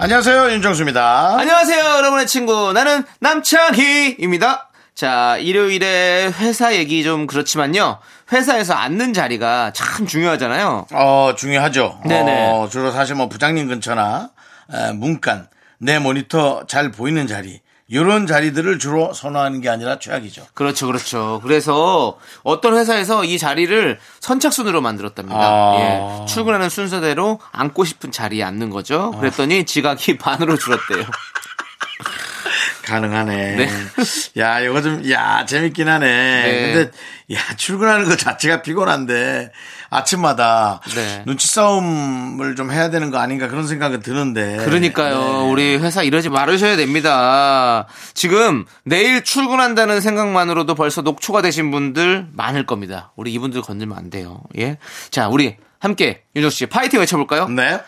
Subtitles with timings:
[0.00, 1.38] 안녕하세요 윤정수입니다.
[1.38, 2.72] 안녕하세요, 여러분의 친구.
[2.72, 4.68] 나는 남창희입니다.
[4.94, 7.98] 자, 일요일에 회사 얘기 좀 그렇지만요.
[8.32, 10.86] 회사에서 앉는 자리가 참 중요하잖아요.
[10.92, 12.00] 어 중요하죠.
[12.06, 12.50] 네네.
[12.52, 14.30] 어, 주로 사실 뭐 부장님 근처나
[14.72, 15.48] 에, 문간
[15.78, 20.46] 내 모니터 잘 보이는 자리 이런 자리들을 주로 선호하는 게 아니라 최악이죠.
[20.52, 21.40] 그렇죠, 그렇죠.
[21.42, 25.40] 그래서 어떤 회사에서 이 자리를 선착순으로 만들었답니다.
[25.40, 25.76] 아.
[25.80, 26.26] 예.
[26.26, 29.12] 출근하는 순서대로 앉고 싶은 자리에 앉는 거죠.
[29.12, 31.04] 그랬더니 지각이 반으로 줄었대요.
[32.84, 33.56] 가능하네.
[33.56, 33.68] 네.
[34.38, 36.06] 야, 이거 좀, 야, 재밌긴 하네.
[36.06, 36.72] 네.
[36.72, 36.90] 근데,
[37.34, 39.50] 야, 출근하는 것 자체가 피곤한데,
[39.90, 41.22] 아침마다 네.
[41.26, 44.58] 눈치 싸움을 좀 해야 되는 거 아닌가 그런 생각은 드는데.
[44.64, 45.18] 그러니까요.
[45.18, 45.50] 네.
[45.50, 47.86] 우리 회사 이러지 말으셔야 됩니다.
[48.14, 53.12] 지금 내일 출근한다는 생각만으로도 벌써 녹초가 되신 분들 많을 겁니다.
[53.16, 54.42] 우리 이분들 건들면 안 돼요.
[54.58, 54.78] 예.
[55.10, 57.48] 자, 우리 함께 윤정 씨 파이팅 외쳐볼까요?
[57.48, 57.80] 네.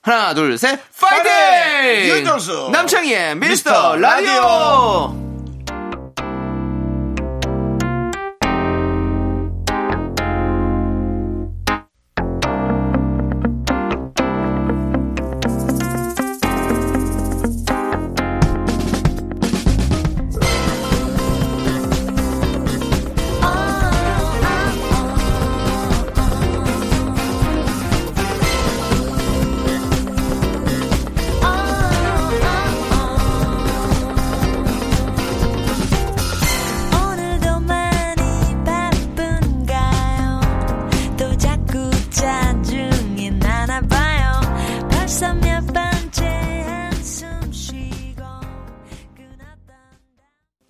[0.00, 1.24] 하나, 둘, 셋, 파이팅!
[1.24, 2.16] 파이팅!
[2.16, 2.70] 윤정수!
[2.72, 4.32] 남창희의 미스터 미스터 라디오!
[4.32, 5.27] 라디오!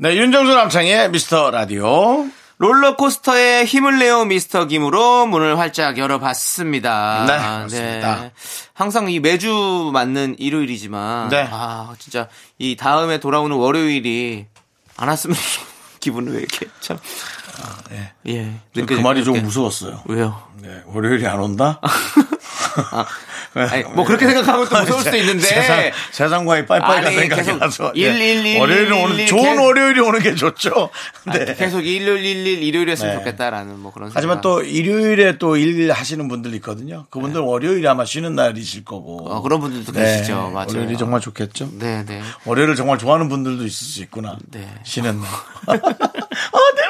[0.09, 2.27] 네, 윤정수 남창의 미스터 라디오.
[2.57, 7.27] 롤러코스터에 힘을 내어 미스터 김으로 문을 활짝 열어봤습니다.
[7.27, 8.31] 네, 그렇습니다.
[8.73, 11.47] 항상 이 매주 맞는 일요일이지만, 네.
[11.51, 12.27] 아, 진짜
[12.57, 14.47] 이 다음에 돌아오는 월요일이
[14.97, 15.37] 안 왔으면
[16.01, 16.97] 기분을 왜 이렇게 참.
[17.91, 18.11] 네.
[18.29, 18.55] 예.
[18.73, 19.43] 그 느껴질 말이 좀.
[19.43, 20.05] 무서웠어요.
[20.07, 20.43] 왜요?
[20.63, 21.83] 네, 월요일이 안 온다?
[22.93, 23.05] 아
[23.67, 25.41] 니, 뭐 그렇게 생각하면 또 무서울 수도 있는데.
[25.47, 27.93] 세상, 세상과의 빠이빠이가 아니, 생각이 계속 나서.
[27.95, 30.91] 일, 일, 일, 월요일이 일, 오는, 일, 좋은 월요일이 오는 게 좋죠.
[31.33, 31.43] 네.
[31.43, 33.19] 아, 계속 일요일, 일일, 일요일이었으면 네.
[33.19, 34.41] 좋겠다라는 뭐 그런 하지만 생각.
[34.43, 37.07] 또 일요일에 또일 하시는 분들 있거든요.
[37.11, 39.23] 그분들 월요일이 아마 쉬는 날이실 거고.
[39.29, 39.35] 네.
[39.35, 40.51] 어, 그런 분들도 네, 계시죠.
[40.55, 40.67] 맞아요.
[40.69, 41.71] 월요일이 정말 좋겠죠.
[41.79, 42.23] 네, 네.
[42.45, 44.37] 월요일을 정말 좋아하는 분들도 있을 수 있구나.
[44.51, 44.69] 네.
[44.85, 45.29] 쉬는 날.
[45.69, 46.88] 아, 월요일이야!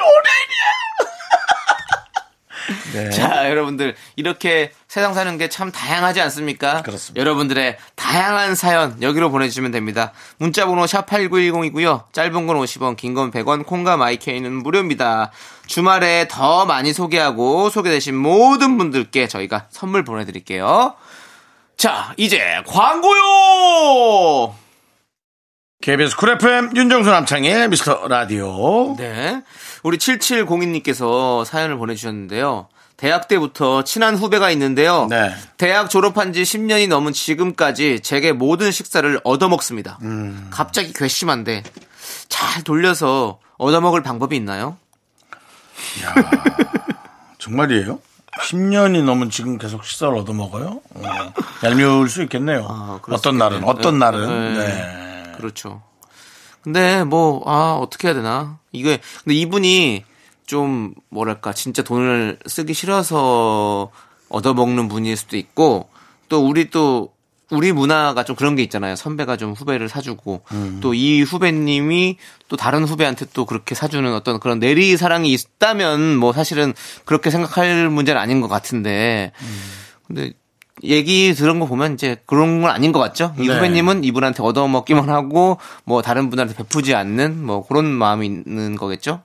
[2.93, 3.09] 네.
[3.11, 6.81] 자, 여러분들 이렇게 세상 사는 게 참 다양하지 않습니까?
[6.81, 7.19] 그렇습니다.
[7.19, 10.11] 여러분들의 다양한 사연 여기로 보내주시면 됩니다.
[10.37, 12.11] 문자번호 샵 #8910이고요.
[12.11, 15.31] 짧은 건 50원, 긴 건 100원, 콩과 마이 K는 무료입니다.
[15.67, 20.95] 주말에 더 많이 소개하고 소개되신 모든 분들께 저희가 선물 보내드릴게요.
[21.77, 24.55] 자, 이제 광고요.
[25.81, 28.95] KBS Cool FM 윤정수 남창희의 미스터 라디오.
[28.97, 29.41] 네.
[29.83, 32.67] 우리 7702님께서 사연을 보내주셨는데요.
[32.99, 35.07] 대학 때부터 친한 후배가 있는데요.
[35.09, 35.33] 네.
[35.55, 39.99] 대학 졸업한 지 10년이 넘은 지금까지 제게 모든 식사를 얻어먹습니다.
[40.01, 40.49] 음.
[40.51, 41.63] 갑자기 괘씸한데
[42.27, 44.77] 잘 돌려서 얻어먹을 방법이 있나요?
[47.39, 48.01] 정말이에요?
[48.41, 50.81] 10년이 넘은 지금 계속 식사를 얻어먹어요?
[50.95, 51.33] 어,
[51.63, 52.67] 얄미울 수 있겠네요.
[52.69, 53.63] 아, 어떤 수 날은.
[53.63, 53.99] 어떤 네.
[53.99, 54.53] 날은.
[54.55, 54.67] 네.
[54.67, 55.31] 네.
[55.37, 55.81] 그렇죠.
[56.61, 58.59] 근데 뭐, 아, 어떻게 해야 되나.
[58.73, 60.03] 이게, 근데 이분이
[60.49, 63.91] 좀, 뭐랄까, 진짜 돈을 쓰기 싫어서
[64.29, 65.89] 얻어먹는 분일 수도 있고,
[66.27, 67.13] 또 우리 또,
[67.51, 68.95] 우리 문화가 좀 그런 게 있잖아요.
[68.95, 70.41] 선배가 좀 후배를 사주고,
[70.81, 72.17] 또이 후배님이
[72.47, 76.73] 또 다른 후배한테 또 그렇게 사주는 어떤 그런 내리 사랑이 있다면 뭐 사실은
[77.05, 79.31] 그렇게 생각할 문제는 아닌 것 같은데,
[80.07, 80.33] 근데
[80.83, 83.35] 얘기 들은 거 보면 이제 그런 건 아닌 것 같죠?
[83.37, 83.53] 이 네.
[83.53, 89.21] 후배님은 이분한테 얻어먹기만 하고 뭐 다른 분한테 베푸지 않는 뭐 그런 마음이 있는 거겠죠?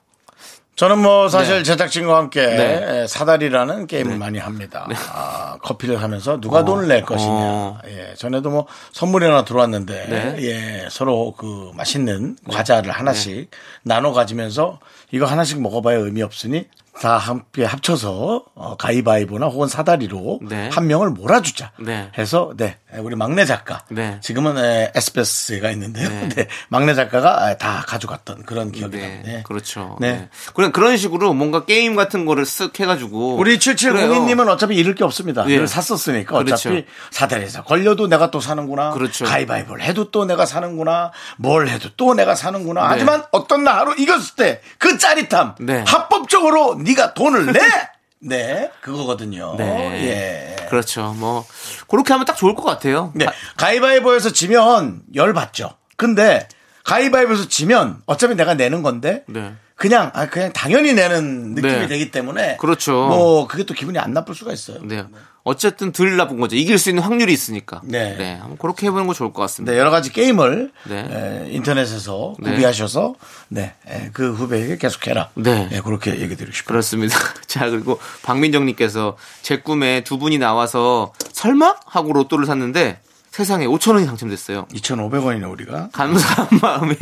[0.75, 1.63] 저는 뭐 사실 네.
[1.63, 3.07] 제작진과 함께 네.
[3.07, 4.87] 사다리라는 게임을 많이 합니다.
[5.13, 7.31] 아, 커피를 하면서 누가 돈을 낼 것이냐.
[7.31, 7.79] 어.
[7.87, 10.35] 예, 전에도 뭐 선물이 하나 들어왔는데 네.
[10.39, 13.49] 예, 서로 그 맛있는 과자를 하나씩
[13.83, 14.79] 나눠 가지면서
[15.11, 16.67] 이거 하나씩 먹어봐야 의미 없으니
[17.01, 20.69] 다 함께 합쳐서 어, 가위바위보나 혹은 사다리로 네.
[20.71, 22.09] 한 명을 몰아주자 네.
[22.17, 24.17] 해서 네 우리 막내 작가 네.
[24.21, 26.09] 지금은 에, SBS가 있는데요.
[26.35, 26.47] 네.
[26.69, 29.31] 막내 작가가 다 가져갔던 그런 기억이 네, 납니다.
[29.31, 29.43] 네.
[29.43, 29.97] 그렇죠.
[29.99, 30.13] 네.
[30.13, 30.29] 네.
[30.53, 33.75] 그런 그런 식으로 뭔가 게임 같은 거를 쓱 해가지고 우리 그래요.
[33.75, 35.45] 7702님은 어차피 잃을 게 없습니다.
[35.49, 35.57] 예.
[35.57, 36.87] 늘 샀었으니까 어차피 그렇죠.
[37.11, 38.91] 사다리에서 걸려도 내가 또 사는구나.
[38.91, 39.25] 그렇죠.
[39.25, 41.11] 가위바위보를 해도 또 내가 사는구나.
[41.37, 42.81] 뭘 해도 또 내가 사는구나.
[42.81, 42.87] 네.
[42.89, 45.55] 하지만 어떤 날 하루 이겼을 때 그 짜릿함.
[45.59, 45.83] 네.
[45.87, 47.59] 합법적으로 네가 돈을 내.
[48.19, 49.55] 네, 그거거든요.
[49.57, 50.55] 네.
[50.59, 50.65] 예.
[50.67, 51.13] 그렇죠.
[51.17, 51.45] 뭐
[51.87, 53.11] 그렇게 하면 딱 좋을 것 같아요.
[53.13, 53.27] 네.
[53.27, 55.71] 아, 가위바위보에서 지면 열 받죠.
[55.97, 56.47] 근데
[56.85, 59.53] 가위바위보에서 지면 어차피 내가 내는 건데 네.
[59.75, 61.87] 그냥 아 그냥 당연히 내는 느낌이 네.
[61.87, 62.93] 되기 때문에 그렇죠.
[63.07, 64.79] 뭐 그게 또 기분이 안 나쁠 수가 있어요.
[64.83, 65.05] 네.
[65.43, 66.55] 어쨌든 덜 나쁜 거죠.
[66.55, 67.81] 이길 수 있는 확률이 있으니까.
[67.83, 68.37] 네.
[68.39, 69.73] 한번 그렇게 해보는 거 좋을 것 같습니다.
[69.73, 71.45] 네, 여러 가지 게임을 네.
[71.47, 72.51] 에, 인터넷에서 네.
[72.51, 73.13] 구비하셔서
[73.49, 75.29] 네, 에, 그 후배에게 계속해라.
[75.35, 75.69] 네.
[75.71, 76.67] 예, 그렇게 얘기 드리고 싶어요.
[76.69, 77.15] 그렇습니다.
[77.45, 81.75] 자, 그리고 박민정님께서 제 꿈에 두 분이 나와서 설마?
[81.85, 82.99] 하고 로또를 샀는데
[83.29, 84.65] 세상에 5천 원이 당첨됐어요.
[84.73, 85.89] 2,500원이네 우리가.
[85.91, 86.95] 감사한 마음에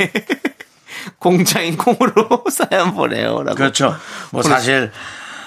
[1.18, 3.42] 공짜인 콩으로 사연 보내요.
[3.42, 3.56] 라고.
[3.56, 3.96] 그렇죠.
[4.30, 4.90] 뭐 사실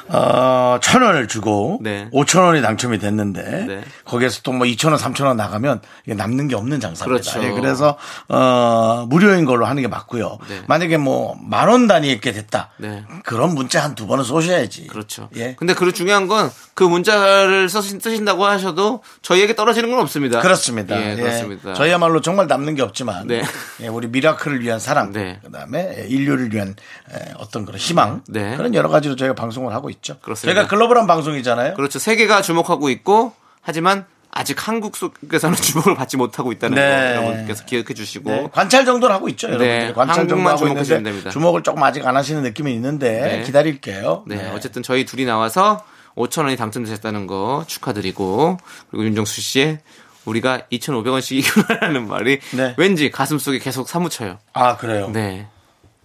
[0.10, 2.08] 어, 천 원을 주고 네.
[2.12, 3.84] 오천 원이 당첨이 됐는데 네.
[4.06, 7.06] 거기에서 또뭐 이천 원, 삼천 원 나가면 이게 남는 게 없는 장사입니다.
[7.06, 7.44] 그렇죠.
[7.44, 7.98] 예, 그래서
[8.30, 10.38] 어, 무료인 걸로 하는 게 맞고요.
[10.50, 10.62] 네.
[10.68, 12.70] 만약에 뭐 만 원 단위 있게 됐다.
[12.78, 13.04] 네.
[13.24, 14.88] 그런 문자 한 두 번은 쏘셔야지.
[14.88, 15.28] 그렇죠.
[15.36, 15.56] 예.
[15.56, 20.42] 근데 그 중요한 건 그 문자를 쓰신, 쓰신다고 하셔도 저희에게 떨어지는 건 없습니다.
[20.42, 20.96] 그렇습니다.
[21.02, 21.16] 예, 예.
[21.16, 21.74] 그렇습니다.
[21.74, 23.42] 저희야말로 정말 남는 게 없지만 네.
[23.82, 25.40] 예, 우리 미라클을 위한 사랑, 네.
[25.44, 26.76] 그다음에 인류를 위한
[27.12, 28.56] 에, 어떤 그런 희망, 네.
[28.58, 29.97] 그런 여러 가지로 저희가 방송을 하고 있죠.
[30.22, 30.54] 그렇습니다.
[30.62, 31.74] 저희가 글로벌한 방송이잖아요.
[31.76, 32.00] 그렇죠.
[32.00, 37.16] 세계가 주목하고 있고 하지만 아직 한국 속에서는 주목을 받지 못하고 있다는 네.
[37.16, 39.94] 거 여러분께서 기억해 주시고 네, 관찰 정도는 하고 있죠, 여러분들.
[39.94, 41.30] 관찰 정도 한국만 하고 주목하시면 됩니다.
[41.32, 43.42] 주목을 조금 아직 안 하시는 느낌이 있는데 네.
[43.44, 44.24] 기다릴게요.
[44.28, 45.84] 네, 어쨌든 저희 둘이 나와서
[46.16, 48.58] 5천 원이 당첨되셨다는 거 축하드리고
[48.90, 49.80] 그리고 윤정수 씨의
[50.26, 52.76] 우리가 2,500원씩 이겨라는 말이 네.
[52.78, 54.38] 왠지 가슴 속에 계속 사무쳐요.
[54.54, 55.10] 아 그래요.
[55.12, 55.48] 네.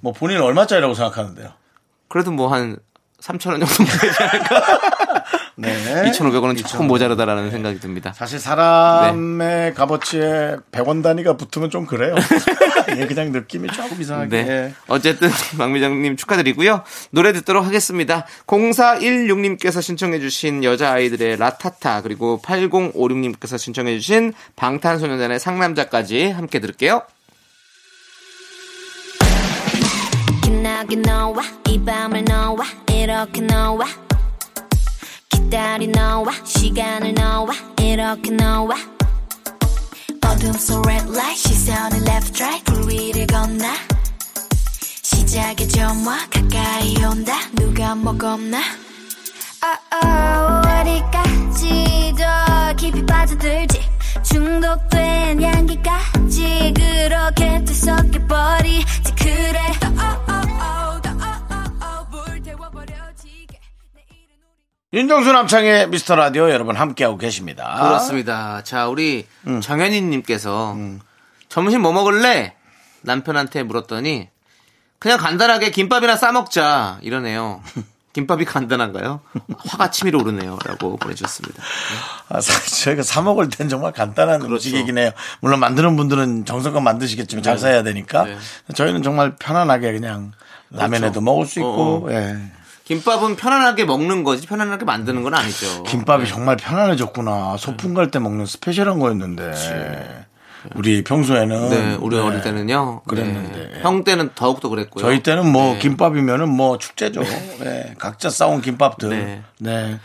[0.01, 1.51] 뭐 본인은 얼마짜리라고 생각하는데요?
[2.09, 2.77] 그래도 뭐 한
[3.23, 4.81] 3천 원 정도 되지 않을까?
[5.57, 6.11] 네.
[6.11, 8.13] 2,500원은 조금 모자르다라는 생각이 듭니다.
[8.15, 12.15] 사실 사람의 값어치에 100원 단위가 붙으면 좀 그래요.
[12.97, 14.43] 예, 그냥 느낌이 조금 이상하게.
[14.43, 14.51] 네.
[14.51, 14.75] 예.
[14.89, 16.83] 어쨌든 박미정님 축하드리고요.
[17.11, 18.27] 노래 듣도록 하겠습니다.
[18.47, 27.03] 0416님께서 신청해주신 여자아이들의 라타타 그리고 8056님께서 신청해주신 방탄소년단의 상남자까지 함께 들을게요.
[30.53, 33.87] 기나게 너와 이 밤을 너와 이렇게 너와
[35.31, 38.77] 기다리 너와 시간을 너와 이렇게 너와
[40.27, 43.67] 어둠 속 red light 시선을 left right 불 위를 건너
[45.03, 47.33] 시작의 점화 가까이 온다.
[47.55, 48.59] 누가 뭐 겁나?
[49.65, 53.81] oh, oh, 어디까지 더 깊이 빠져들지.
[54.23, 59.15] 중독된 향기까지 그렇게 뒤섞여버리지.
[59.15, 59.61] 그래.
[59.81, 60.32] 더, oh, oh,
[64.95, 67.79] 윤정수 남창의 미스터 라디오 여러분 함께하고 계십니다.
[67.81, 68.63] 그렇습니다.
[68.63, 69.63] 자, 우리 음.
[69.63, 70.77] 정현희님께서
[71.49, 72.55] 점심 뭐 먹을래?
[73.01, 74.29] 남편한테 물었더니
[74.99, 77.63] 그냥 간단하게 김밥이나 싸 먹자 이러네요.
[78.13, 79.21] 김밥이 간단한가요?
[79.67, 81.63] 화가 치밀어 오르네요 라고 보내주셨습니다.
[82.29, 84.69] 아, 사실 저희가 사 먹을 땐 정말 간단한 그렇죠.
[84.69, 85.13] 음식이긴 해요.
[85.41, 88.37] 물론 만드는 분들은 정성껏 만드시겠지만 잘 사야 되니까 네.
[88.75, 90.33] 저희는 정말 편안하게 그냥
[90.69, 92.37] 라면에도 먹을 수 있고 어, 예.
[92.85, 95.83] 김밥은 편안하게 먹는 거지 편안하게 만드는 건 아니죠.
[95.85, 97.57] 김밥이 정말 편안해졌구나.
[97.59, 100.27] 소풍 갈 때 먹는 스페셜한 거였는데
[100.75, 102.23] 우리 평소에는 네, 우리 네.
[102.23, 103.03] 어릴 때는요.
[103.03, 103.71] 그랬는데.
[103.73, 103.81] 네.
[103.83, 105.05] 형 때는 더욱더 그랬고요.
[105.05, 105.79] 저희 때는 뭐 네.
[105.81, 107.23] 김밥이면은 뭐 축제죠.
[107.61, 109.09] 네, 각자 싸온 김밥들.
[109.09, 109.43] 네.
[109.59, 109.99] 네.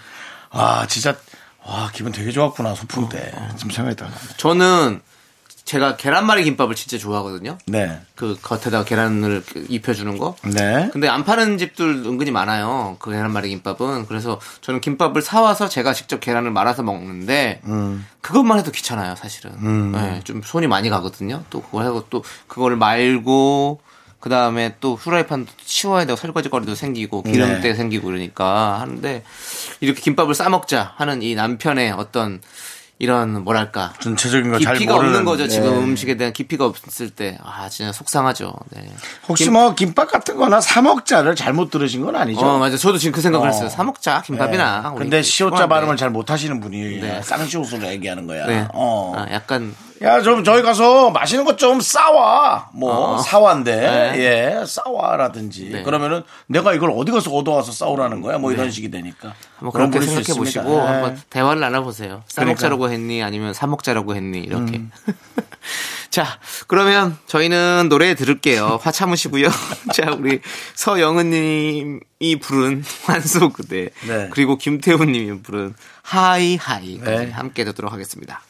[0.49, 1.15] 아 진짜
[1.65, 3.31] 와 기분 되게 좋았구나 소풍 때.
[3.57, 4.07] 지금 생각했다.
[4.37, 5.01] 저는
[5.67, 7.57] 제가 계란말이 김밥을 진짜 좋아하거든요.
[7.65, 7.99] 네.
[8.15, 10.37] 그 겉에다가 계란을 입혀주는 거.
[10.45, 10.89] 네.
[10.93, 12.95] 근데 안 파는 집들 은근히 많아요.
[12.99, 14.05] 그 계란말이 김밥은.
[14.07, 17.61] 그래서 저는 김밥을 사와서 제가 직접 계란을 말아서 먹는데
[18.21, 19.91] 그것만 해도 귀찮아요, 사실은.
[19.91, 21.43] 네, 좀 손이 많이 가거든요.
[21.49, 23.81] 또 그걸 하고 또 그거를 말고
[24.21, 27.73] 그 다음에 또 후라이팬도 치워야 되고 설거지거리도 생기고 기름때 네.
[27.73, 29.23] 생기고 그러니까 하는데
[29.81, 32.41] 이렇게 김밥을 싸 먹자 하는 이 남편의 어떤
[32.99, 35.47] 이런 뭐랄까 전체적인 걸잘 깊이가 없는 거죠.
[35.47, 35.77] 지금 네.
[35.83, 38.53] 음식에 대한 깊이가 없을 때 아 진짜 속상하죠.
[38.71, 38.89] 네.
[39.27, 42.39] 혹시 뭐 김밥 같은 거나 사 먹자를 잘못 들으신 건 아니죠?
[42.39, 42.75] 어, 맞아.
[42.77, 43.51] 저도 지금 그 생각을 어.
[43.51, 43.69] 했어요.
[43.69, 44.93] 사 먹자, 김밥이나.
[44.93, 44.97] 네.
[44.97, 45.69] 근데 시옷자 좋아하는데.
[45.75, 47.21] 발음을 잘 못하시는 분이 네.
[47.21, 48.47] 쌍시옷으로 얘기하는 거야.
[48.47, 48.67] 네.
[48.73, 49.13] 어.
[49.15, 52.69] 아, 약간 야, 좀 저희 가서 맛있는 것 좀 싸와.
[52.73, 53.17] 뭐, 어.
[53.17, 54.13] 사와인데, 네.
[54.59, 55.69] 예, 싸와라든지.
[55.71, 55.81] 네.
[55.83, 58.37] 그러면은 내가 이걸 어디 가서 얻어와서 싸우라는 거야.
[58.37, 59.33] 뭐 이런 식이 되니까.
[59.57, 60.37] 한번 그렇게 생각해.
[60.37, 60.79] 보시고 예.
[60.79, 62.07] 한번 대화를 나눠보세요.
[62.09, 62.27] 그러니까.
[62.29, 64.77] 싸먹자라고 했니 아니면 사먹자라고 했니 이렇게.
[64.77, 64.91] 음.
[66.11, 68.79] 자 그러면 저희는 노래 들을게요.
[68.81, 69.49] 화 참으시고요.
[69.93, 70.41] 자 우리
[70.75, 71.99] 서영은님이
[72.41, 74.29] 부른 환소 그대 네.
[74.31, 75.73] 그리고 김태훈님이 부른
[76.03, 77.31] 하이하이 네.
[77.31, 78.41] 함께 듣도록 하겠습니다.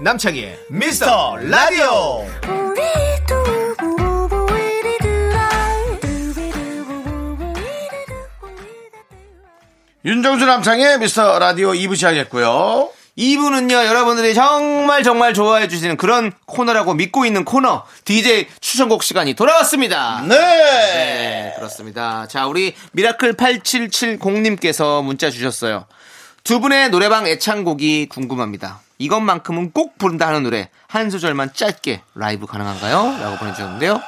[0.00, 2.24] 남창희의 미스터 라디오.
[10.04, 12.90] 윤정수 남창희의 미스터 라디오 2부 시작했고요.
[13.18, 20.22] 2부는요, 여러분들이 정말 정말 좋아해 주시는 그런 코너라고 믿고 있는 코너, DJ 추천곡 시간이 돌아왔습니다.
[20.28, 20.36] 네.
[20.38, 22.28] 네, 그렇습니다.
[22.28, 25.86] 자, 우리 미라클 8770님께서 문자 주셨어요.
[26.44, 28.80] 두 분의 노래방 애창곡이 궁금합니다.
[28.98, 33.18] 이것만큼은 꼭 부른다 하는 노래 한 소절만 짧게 라이브 가능한가요?
[33.22, 34.00] 라고 보내주셨는데요.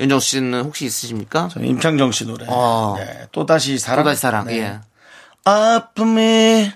[0.00, 1.48] 윤정수 씨는 혹시 있으십니까?
[1.48, 2.44] 저는 임창정 씨 노래.
[2.48, 2.94] 어.
[2.98, 3.26] 네.
[3.32, 4.04] 또다시 사랑.
[4.04, 4.46] 또다시 사랑.
[4.46, 4.58] 네.
[4.60, 4.80] 예.
[5.44, 6.70] 아픔이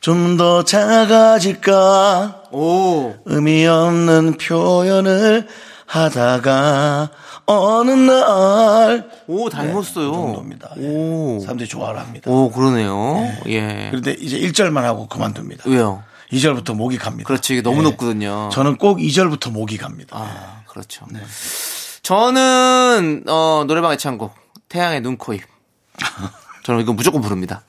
[0.00, 3.14] 좀 더 작아질까 오.
[3.26, 5.46] 의미 없는 표현을
[5.86, 7.10] 하다가
[7.46, 10.10] 어느 날 오, 닮았어요.
[10.10, 10.70] 그 정도입니다.
[10.78, 10.86] 예.
[10.86, 11.40] 오.
[11.40, 12.30] 사람들이 좋아를 합니다.
[12.30, 13.30] 오, 그러네요.
[13.48, 13.88] 예.
[13.90, 15.64] 그런데 이제 1절만 하고 그만둡니다.
[15.66, 16.02] 왜요?
[16.32, 17.26] 2절부터 목이 갑니다.
[17.26, 17.82] 그렇지, 이게 너무 예.
[17.82, 18.50] 높거든요.
[18.52, 20.16] 저는 꼭 2절부터 목이 갑니다.
[20.16, 21.06] 아, 그렇죠.
[21.10, 21.20] 네.
[22.02, 24.34] 저는 어, 노래방 애창곡
[24.68, 25.42] 태양의 눈, 코, 입.
[26.64, 27.62] 저는 이거 무조건 부릅니다.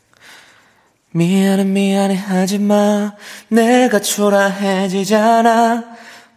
[1.13, 3.11] 미안해 미안해 하지마
[3.49, 5.83] 내가 초라해지잖아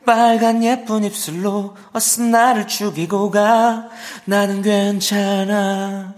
[0.05, 3.85] 빨간 예쁜 입술로 어서 나를 죽이고 가
[4.25, 6.15] 나는 괜찮아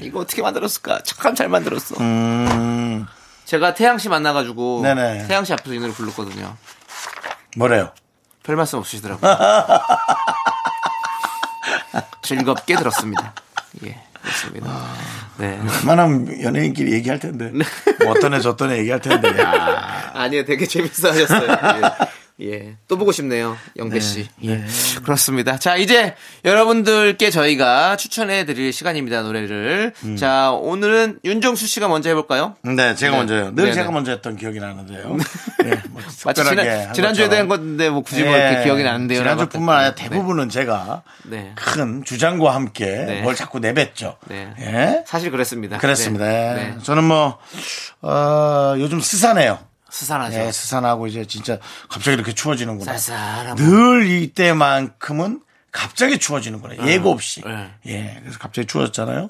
[0.00, 3.06] 이거 어떻게 만들었을까 참 잘 만들었어 음,
[3.50, 5.26] 제가 태양 씨 만나가지고 네네.
[5.26, 6.56] 태양 씨 앞에서 이 노래 불렀거든요
[7.56, 7.90] 뭐래요?
[8.44, 9.28] 별 말씀 없으시더라고요.
[12.22, 13.34] 즐겁게 들었습니다.
[13.84, 14.86] 예, 그렇습니다.
[15.38, 15.60] 네.
[15.80, 17.50] 그만하면 연예인끼리 얘기할 텐데.
[18.04, 19.28] 뭐 어떤 애 저떤 애 얘기할 텐데.
[19.40, 20.12] 야.
[20.14, 21.50] 아니요, 되게 재밌어 하셨어요.
[21.50, 21.80] 예.
[22.42, 22.76] 예.
[22.88, 24.28] 또 보고 싶네요, 영배 씨.
[24.44, 24.64] 예.
[25.02, 25.58] 그렇습니다.
[25.58, 29.92] 자, 이제 여러분들께 저희가 추천해 드릴 시간입니다, 노래를.
[30.18, 32.56] 자, 오늘은 윤정수 씨가 먼저 해 볼까요?
[32.62, 33.18] 네, 제가 네.
[33.18, 33.44] 먼저요.
[33.54, 33.72] 늘 네네.
[33.72, 35.16] 제가 먼저 했던 기억이 나는데요.
[35.64, 37.36] 네, 뭐 마치 지난, 한 지난주에도.
[37.36, 39.18] 한 건데, 뭐 굳이 뭐 이렇게 예, 기억이 나는데요.
[39.18, 40.02] 지난주뿐만 아니라 네.
[40.02, 41.52] 대부분은 제가 네.
[41.54, 43.22] 큰 주장과 함께 네.
[43.22, 44.16] 뭘 자꾸 내뱉죠.
[44.28, 44.52] 네.
[44.60, 45.04] 예?
[45.06, 45.78] 사실 그랬습니다.
[45.78, 46.24] 그렇습니다.
[46.24, 46.50] 네.
[46.50, 46.54] 예.
[46.74, 46.76] 네.
[46.82, 47.38] 저는 뭐,
[48.02, 49.58] 어, 요즘 스산해요.
[49.90, 50.38] 스산하죠.
[50.38, 52.96] 예, 스산하고 이제 진짜 갑자기 이렇게 추워지는구나.
[52.96, 53.56] 쌀쌀하고.
[53.56, 55.42] 늘 이때만큼은
[55.72, 56.86] 갑자기 추워지는구나.
[56.86, 57.42] 예고 없이.
[57.44, 57.70] 네.
[57.86, 59.28] 예, 그래서 갑자기 추워졌잖아요.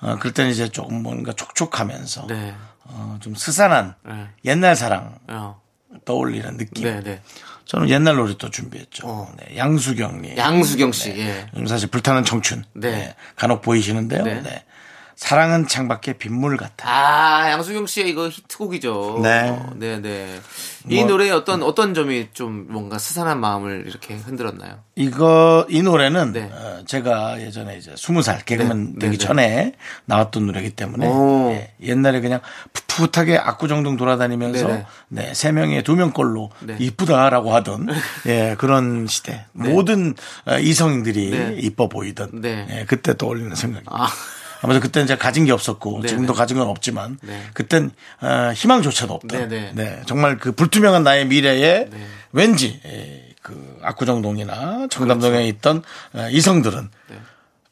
[0.00, 2.26] 어, 그럴 때는 이제 조금 뭔가 촉촉하면서.
[2.28, 2.54] 네.
[2.84, 4.28] 어, 좀 스산한 네.
[4.44, 5.60] 옛날 사랑 어.
[6.04, 6.84] 떠올리는 느낌.
[6.84, 7.22] 네, 네.
[7.66, 9.06] 저는 옛날 노래 또 준비했죠.
[9.06, 9.32] 어.
[9.38, 10.38] 네, 양수경님.
[10.38, 11.46] 양수경 씨, 예.
[11.54, 12.64] 요즘 사실 불타는 청춘.
[12.74, 13.14] 네.
[13.36, 14.24] 간혹 보이시는데요.
[14.24, 14.64] 네.
[15.20, 15.28] 네.
[15.28, 16.88] 사랑은 창밖에 빗물 같아.
[16.88, 19.20] 아, 양수경 씨의 이거 히트곡이죠.
[19.22, 19.60] 네.
[19.74, 20.40] 네, 네.
[20.88, 24.78] 이 뭐- 노래의 어떤, 어떤 점이 좀 뭔가 스산한 마음을 이렇게 흔들었나요?
[24.94, 26.50] 이거 이 노래는 네.
[26.52, 29.26] 어, 제가 예전에 이제 스무 살 개그맨 네, 되기 네, 네.
[29.26, 29.72] 전에
[30.06, 31.50] 나왔던 노래이기 때문에 오.
[31.52, 32.40] 예, 옛날에 그냥
[32.72, 36.76] 풋풋하게 압구정동 돌아다니면서 네, 네, 세 명의 두 명꼴로 네.
[36.78, 37.88] 이쁘다라고 하던
[38.26, 40.14] 예, 그런 시대 모든
[40.46, 41.56] 어, 이성들이 네.
[41.58, 42.66] 이뻐 보이던 네.
[42.70, 43.84] 예, 그때 떠올리는 생각이.
[43.90, 44.08] 아.
[44.60, 46.36] 아무래도 그때는 제가 가진 게 없었고 네, 지금도 네.
[46.36, 47.42] 가진 건 없지만 네.
[47.54, 49.72] 그땐 어, 희망조차도 없던 네, 네.
[49.74, 52.06] 네, 정말 그 불투명한 나의 미래에 네.
[52.32, 55.48] 왠지 에, 그 압구정동이나 청담동에 그렇죠.
[55.48, 55.82] 있던
[56.14, 57.16] 어, 이성들은 네.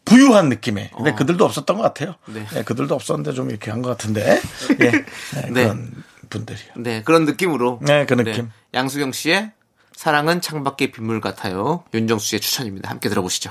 [0.04, 0.90] 부유한 느낌의.
[0.96, 2.10] 근데 그들도 없었던 것 같아요.
[2.10, 2.16] 어.
[2.32, 2.46] 네.
[2.54, 4.40] 예, 그들도 없었는데 좀 이렇게 한 것 같은데.
[4.80, 4.86] 예.
[4.86, 5.64] 예, 네.
[5.64, 5.92] 그런
[6.30, 6.72] 분들이요.
[6.76, 7.80] 네, 그런 느낌으로.
[7.82, 8.50] 네, 그 느낌.
[8.72, 9.50] 양수경 씨의
[9.96, 11.82] 사랑은 창밖의 빗물 같아요.
[11.92, 12.88] 윤정수 씨의 추천입니다.
[12.88, 13.50] 함께 들어보시죠.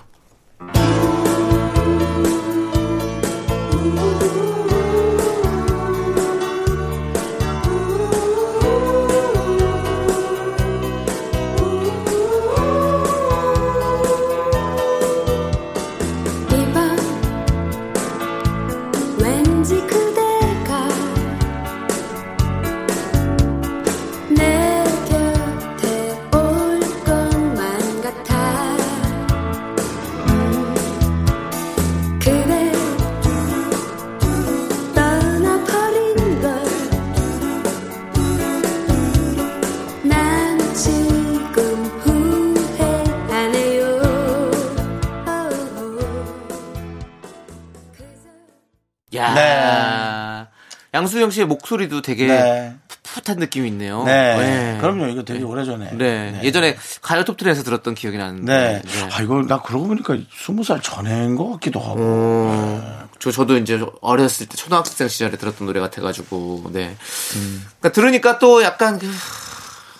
[50.96, 52.74] 양수경 씨의 목소리도 되게 네.
[53.04, 54.04] 풋풋한 느낌이 있네요.
[54.06, 54.78] 네.
[54.80, 55.08] 그럼요.
[55.08, 55.92] 이거 되게 오래전에.
[55.98, 56.40] 네.
[56.42, 58.82] 예전에 가요 톱10에서 들었던 기억이 나는데.
[58.82, 59.08] 네.
[59.12, 61.98] 아, 이거 나 그러고 보니까 스무 살 전에인 것 같기도 하고.
[62.00, 66.96] 어, 저, 저도 이제 어렸을 때 초등학생 시절에 들었던 노래 같아가지고, 네.
[67.34, 69.12] 그러니까 들으니까 또 약간 그,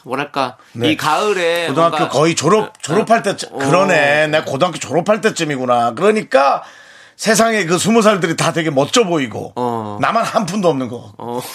[0.04, 0.92] 뭐랄까, 네.
[0.92, 1.68] 이 가을에.
[1.68, 3.50] 고등학교 거의 졸업, 졸업할 때쯤.
[3.52, 3.58] 어.
[3.58, 4.28] 그러네.
[4.28, 5.94] 내가 고등학교 졸업할 때쯤이구나.
[5.96, 6.64] 그러니까
[7.16, 9.54] 세상에 그 스무 살들이 다 되게 멋져 보이고.
[9.56, 9.98] 어.
[10.02, 11.14] 나만 한 푼도 없는 거.
[11.18, 11.42] 어,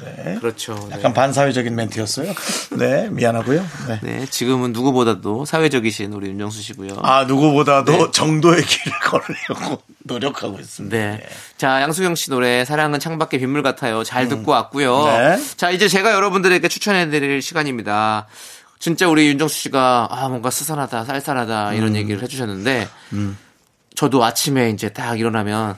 [0.00, 0.36] 네.
[0.40, 0.74] 그렇죠.
[0.90, 0.96] 네.
[0.96, 2.32] 약간 반사회적인 멘트였어요.
[2.72, 3.08] 네.
[3.10, 3.64] 미안하고요.
[3.88, 4.00] 네.
[4.02, 6.98] 네, 지금은 누구보다도 사회적이신 우리 윤정수 씨고요.
[7.02, 10.96] 아, 누구보다도 정도의 길을 걸으려고 노력하고 있습니다.
[10.96, 11.22] 네.
[11.56, 14.04] 자, 양수경 씨 노래 사랑은 창밖의 빗물 같아요.
[14.04, 15.04] 잘 듣고 왔고요.
[15.06, 15.38] 네.
[15.56, 18.26] 자, 이제 제가 여러분들에게 추천해 드릴 시간입니다.
[18.78, 22.86] 진짜 우리 윤정수 씨가 아, 뭔가 스산하다, 쌀쌀하다 이런 얘기를 해 주셨는데
[23.98, 25.76] 저도 아침에 이제 딱 일어나면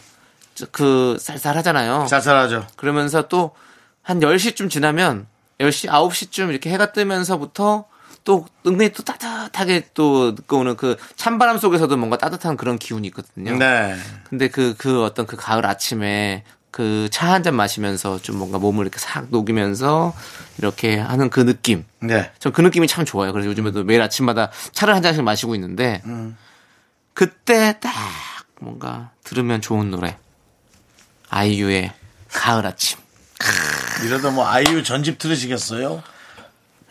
[0.55, 2.07] 저- 그 쌀쌀하잖아요.
[2.07, 2.67] 쌀쌀하죠.
[2.77, 3.53] 그러면서 또
[4.03, 5.27] 한 10시쯤 지나면
[5.59, 7.85] 10시, 9시쯤 이렇게 해가 뜨면서부터
[8.25, 13.57] 또 은근히 또 따뜻하게 또 느껴오는 그 찬바람 속에서도 뭔가 따뜻한 그런 기운이 있거든요.
[13.57, 13.97] 네.
[14.29, 18.85] 근데 그, 그 어떤 그 가을 아침에 그 차 한 잔 마시면서 좀 뭔가 몸을
[18.85, 20.15] 이렇게 싹 녹이면서
[20.59, 21.85] 이렇게 하는 그 느낌.
[22.00, 22.30] 네.
[22.39, 23.33] 전 그 느낌이 참 좋아요.
[23.33, 26.02] 그래서 요즘에도 매일 아침마다 차를 한 잔씩 마시고 있는데
[27.15, 27.93] 그때 딱
[28.61, 30.17] 뭔가 들으면 좋은 노래.
[31.29, 31.93] 아이유의
[32.33, 32.99] 가을 아침.
[34.05, 36.03] 이러다 뭐 아이유 전집 들으시겠어요?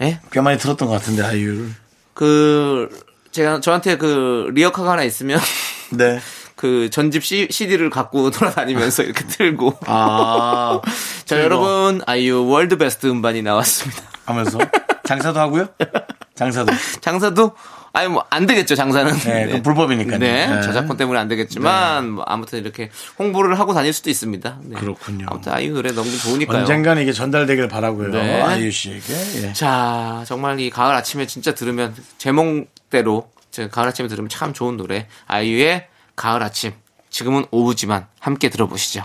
[0.01, 0.19] 예?
[0.31, 1.71] 꽤 많이 들었던 것 같은데 아이유를.
[2.13, 2.89] 그
[3.31, 5.39] 제가 저한테 그 리어카가 하나 있으면
[5.91, 6.19] 네.
[6.55, 10.81] 그 전집 CD를 갖고 돌아다니면서 이렇게 틀고 아.
[11.25, 11.39] 자.
[11.41, 14.03] 여러분 아이유 월드 베스트 음반이 나왔습니다.
[14.25, 14.59] 하면서
[15.05, 15.69] 장사도 하고요.
[16.39, 16.71] 장사도.
[17.01, 17.51] 장사도
[17.91, 19.11] 아니 뭐 안 되겠죠 장사는.
[19.19, 20.19] 네, 그건 불법이니까요.
[20.19, 20.61] 네, 네.
[20.61, 24.59] 저작권 때문에 안 되겠지만 뭐 아무튼 이렇게 홍보를 하고 다닐 수도 있습니다.
[24.63, 24.79] 네.
[24.79, 25.25] 그렇군요.
[25.29, 26.59] 아무튼 아이유 노래 너무 좋으니까요.
[26.59, 28.11] 언젠간 이게 전달되길 바라고요.
[28.11, 28.41] 네.
[28.41, 29.13] 아이유 씨에게.
[29.43, 29.53] 예.
[29.53, 35.07] 자, 정말 이 가을 아침에 진짜 들으면 제목대로 제 가을 아침에 들으면 참 좋은 노래
[35.27, 36.73] 아이유의 가을 아침.
[37.09, 39.03] 지금은 오후지만 함께 들어보시죠.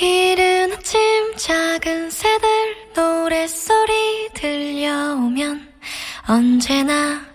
[0.00, 1.00] 이른 아침
[1.36, 2.48] 작은 새들
[2.96, 5.69] 노랫소리 들려오면
[6.30, 7.26] 언제나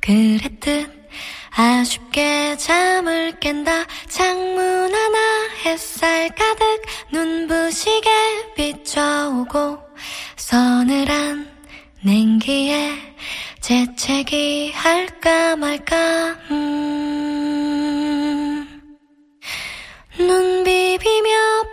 [0.00, 0.88] 그랬듯
[1.50, 3.84] 아쉽게 잠을 깬다.
[4.08, 5.18] 창문 하나
[5.64, 9.80] 햇살 가득 눈부시게 비춰오고
[10.36, 11.50] 서늘한
[12.04, 12.92] 냉기에
[13.60, 16.36] 재채기 할까 말까.
[16.52, 18.03] 음
[20.16, 21.30] 눈 비비며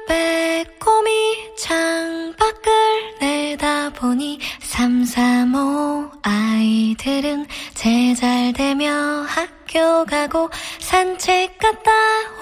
[0.07, 2.71] 빼꼼히 창밖을
[3.19, 8.91] 내다보니 삼삼오 아이들은 제잘되며
[9.27, 10.49] 학교 가고
[10.79, 11.91] 산책 갔다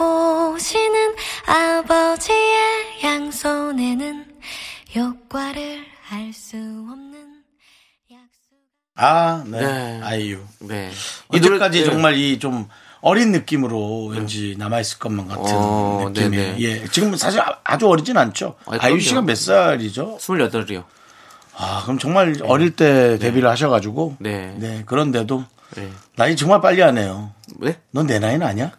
[0.02, 4.26] 오시는 아버지의 양손에는
[4.96, 7.44] 효과를 할수 없는
[8.12, 8.58] 약속
[8.96, 9.60] 아, 네.
[9.60, 10.02] 네.
[10.02, 10.40] 아이유.
[10.62, 10.92] 네.
[11.34, 11.86] 이제까지 네.
[11.86, 12.70] 정말 이좀
[13.02, 16.44] 어린 느낌으로 왠지 남아있을 것만 같은 어, 느낌이에요.
[16.56, 16.60] 네네.
[16.62, 16.88] 예.
[16.88, 18.56] 지금 사실 아- 아주 어리진 않죠.
[18.68, 19.00] 아니, 그럼요.
[19.00, 20.18] 씨가 몇 살이죠?
[20.20, 20.84] 28이요.
[21.56, 24.18] 아, 그럼 정말 어릴 때 데뷔를 하셔가지고.
[24.20, 24.84] 네.
[24.86, 25.44] 그런데도
[25.76, 25.90] 네.
[26.16, 27.32] 나이 정말 빨리 하네요.
[27.60, 27.80] 왜?
[27.92, 28.72] 넌 내 나이는 아니야?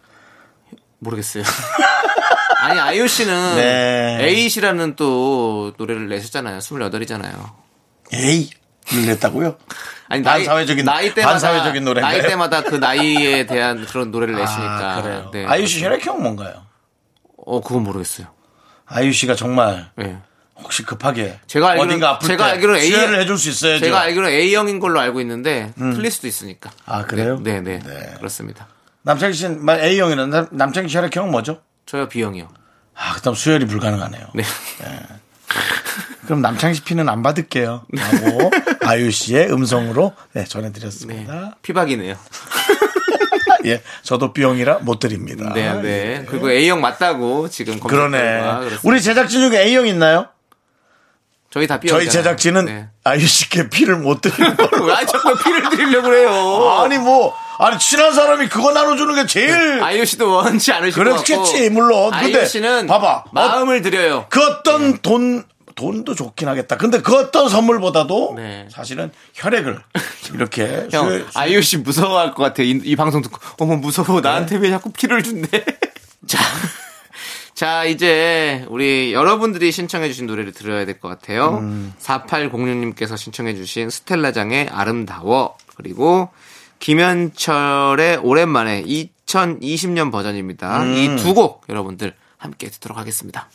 [0.99, 1.43] 모르겠어요.
[2.61, 4.17] 아니, 아이유 씨는 네.
[4.21, 6.59] 에잇이라는 또 노래를 내셨잖아요.
[6.59, 7.49] 28이잖아요.
[8.13, 8.49] 에이.
[8.93, 9.55] 를 냈다고요?
[10.11, 12.17] 아니 반사회적인- 나이 때마다 반사회적인 노래인가요?
[12.21, 15.29] 나이 때마다 그 나이에 대한 그런 노래를 내시니까 아, 그래요.
[15.33, 15.45] 네.
[15.45, 16.65] 아이유 씨 혈액형 뭔가요?
[17.45, 18.27] 어 그건 모르겠어요.
[18.85, 20.17] 아이유 씨가 정말 예.
[20.61, 23.85] 혹시 급하게 제가 알기로는- 어딘가 아플 제가 때 알기로는 A- 수혈을 해줄 수 있어야죠.
[23.85, 26.69] 제가 알기로는 A형인 걸로 알고 있는데 틀릴 수도 있으니까.
[26.85, 27.39] 아, 그래요?
[27.41, 28.13] 네, 네, 네.
[28.17, 28.67] 그렇습니다.
[29.03, 31.61] 남창희 씨는 A형이는 남- 남창희 씨 혈액형은 뭐죠?
[31.87, 32.47] 저요 B형이요.
[32.95, 34.27] 아, 그다음 수혈이 불가능하네요.
[34.35, 34.43] 네.
[36.25, 37.83] 그럼 남창희 씨 피는 안 받을게요.
[37.97, 38.51] 하고
[38.85, 40.47] 아유 씨의 음성으로 네, 네.
[40.47, 41.57] 전해드렸습니다.
[41.61, 42.15] 피박이네요.
[43.65, 45.51] 예, 저도 B형이라 못 드립니다.
[45.53, 46.25] 네, 네.
[46.27, 48.41] 그리고 A형 맞다고 지금 그러네.
[48.83, 50.27] 우리 제작진 중에 A형 있나요?
[51.51, 51.97] 저희 다 B형.
[51.99, 52.87] 저희 제작진은 네.
[53.03, 54.85] 아유 씨께 피를 못 드리는 걸로.
[54.85, 56.69] 왜 자꾸 피를 드리려고 그래요?
[56.81, 60.91] 아니 뭐 아니 친한 사람이 그거 나눠주는 게 제일 아이유 씨도 원치 같고.
[60.91, 62.11] 그렇겠지 물론.
[62.11, 64.25] 근데 씨는 봐봐 마음을 드려요.
[64.29, 65.43] 그 어떤 돈
[65.75, 66.75] 돈도 좋긴 하겠다.
[66.77, 68.67] 근데 그 어떤 선물보다도 네.
[68.71, 69.79] 사실은 혈액을
[70.33, 72.61] 이렇게 형, 수혈- 아이유 씨 무서워할 것 같아.
[72.63, 73.37] 이, 이 방송 듣고.
[73.59, 74.19] 어머, 무서워.
[74.21, 75.63] 나한테 왜 자꾸 피를 준대.
[76.27, 76.39] 자.
[77.55, 81.61] 자, 이제 우리 여러분들이 신청해주신 노래를 들어야 될 것 같아요.
[82.01, 85.57] 4806님께서 신청해주신 스텔라장의 아름다워.
[85.75, 86.29] 그리고
[86.81, 90.83] 김현철의 오랜만에 2020년 버전입니다.
[90.85, 93.47] 이두 곡 여러분들 함께 듣도록 하겠습니다.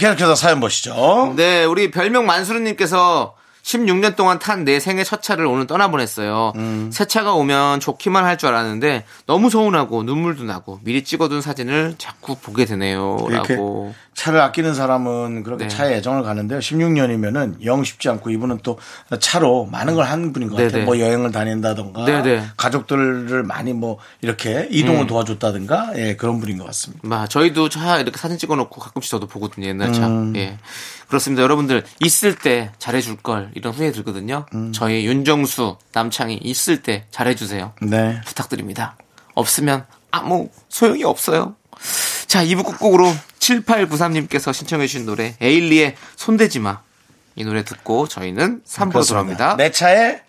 [0.00, 1.34] 계속해서 사연 보시죠.
[1.36, 3.34] 네, 우리 별명 만수르님께서
[3.70, 6.52] 16년 동안 탄 내 생애 첫 차를 오늘 떠나보냈어요.
[6.56, 6.90] 음.
[6.92, 12.36] 새 차가 오면 좋기만 할 줄 알았는데 너무 서운하고 눈물도 나고 미리 찍어둔 사진을 자꾸
[12.36, 13.18] 보게 되네요.
[13.28, 13.94] 이렇게 라고.
[14.14, 15.68] 차를 아끼는 사람은 그렇게 네.
[15.68, 16.58] 차에 애정을 가는데요.
[16.58, 18.78] 16년이면은 영 쉽지 않고 이분은 또
[19.18, 20.70] 차로 많은 걸 하는 분인 것 같아요.
[20.72, 20.84] 네네.
[20.84, 22.44] 뭐 여행을 다닌다던가 네네.
[22.56, 27.06] 가족들을 많이 뭐 이렇게 이동을 도와줬다든가 예, 그런 분인 것 같습니다.
[27.06, 29.66] 마, 저희도 차 이렇게 사진 찍어놓고 가끔씩 저도 보거든요.
[29.68, 30.06] 옛날 차.
[30.06, 30.34] 음.
[30.36, 30.58] 예.
[31.10, 31.42] 그렇습니다.
[31.42, 34.46] 여러분들 있을 때 잘해줄 걸 이런 후회 들거든요.
[34.54, 34.72] 음.
[34.72, 37.74] 저희 윤정수, 남창이 있을 때 잘해주세요.
[37.82, 38.20] 네.
[38.24, 38.96] 부탁드립니다.
[39.34, 41.56] 없으면 아무 소용이 없어요.
[42.26, 46.80] 자, 2부 끝곡으로 7893님께서 신청해주신 노래 에일리의 손대지 마.
[47.34, 49.56] 이 노래 듣고 저희는 3부로 돌아옵니다.
[49.56, 50.22] 내 차에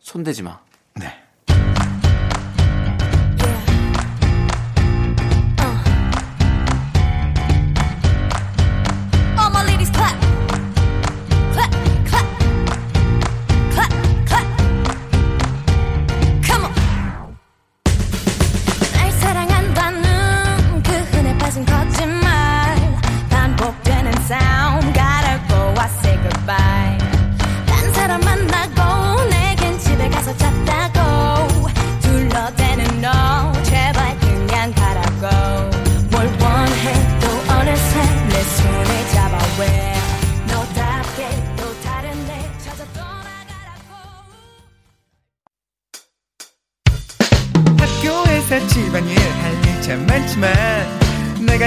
[0.00, 0.58] 손대지 마.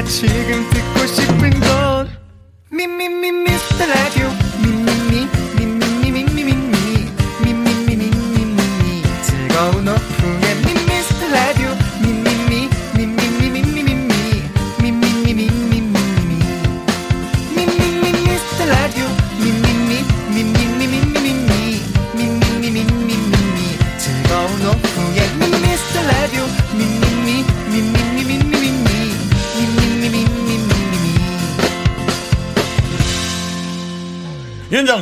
[0.09, 2.09] 지금 듣고 싶은 건
[2.71, 3.31] 미미미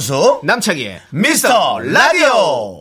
[0.08, 2.76] 윤정수 남창희의 미스터 라디오.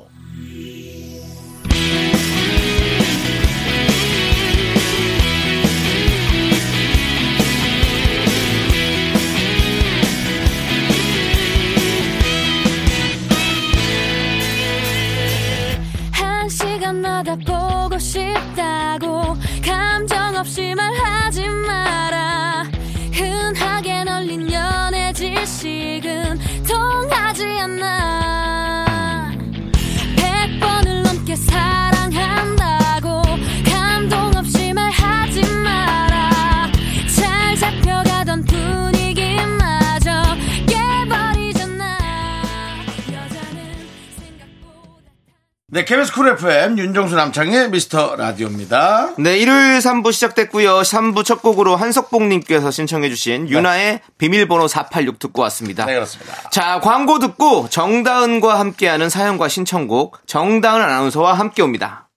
[45.68, 49.14] 네, KBS 쿨 FM 윤정수 남창희의 미스터 라디오입니다.
[49.18, 50.82] 네, 일요일 3부 시작됐고요.
[50.82, 55.84] 3부 첫 곡으로 한석봉님께서 신청해주신 윤하의 비밀번호 486 듣고 왔습니다.
[55.86, 56.50] 네, 그렇습니다.
[56.50, 62.08] 자, 광고 듣고 정다은과 함께하는 사연과 신청곡 정다은 아나운서와 함께 옵니다.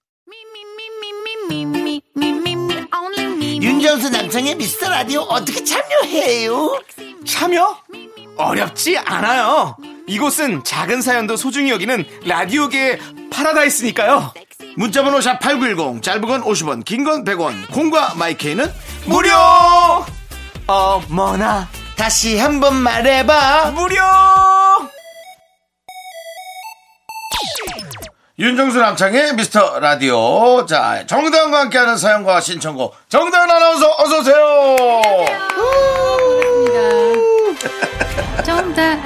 [3.41, 6.79] 윤정수 남창희의 미스터 라디오 어떻게 참여해요?
[7.25, 7.77] 참여?
[8.37, 9.75] 어렵지 않아요.
[10.09, 12.97] 이곳은 작은 사연도 소중히 여기는 라디오계의
[13.31, 14.33] 파라다이스니까요.
[14.75, 18.71] 문자번호 샵 8910 짧은 건 50원 긴 건 100원 콩과 마이케이는
[19.05, 19.29] 무료!
[20.67, 23.95] 어머나, 다시 한번 말해봐 무료!
[28.39, 34.75] 윤정수 남창의 미스터 라디오 자 정다은과 함께하는 사연과 신청곡 정다은 아나운서 어서오세요
[38.43, 38.99] 정다입니다.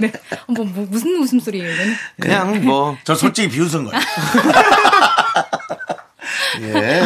[0.00, 0.12] 네.
[0.48, 1.94] 뭐, 뭐 무슨 웃음소리예요, 이거는?
[2.20, 2.96] 그냥 뭐.
[3.04, 4.00] 저 솔직히 비웃은 거예요
[6.62, 7.02] 예,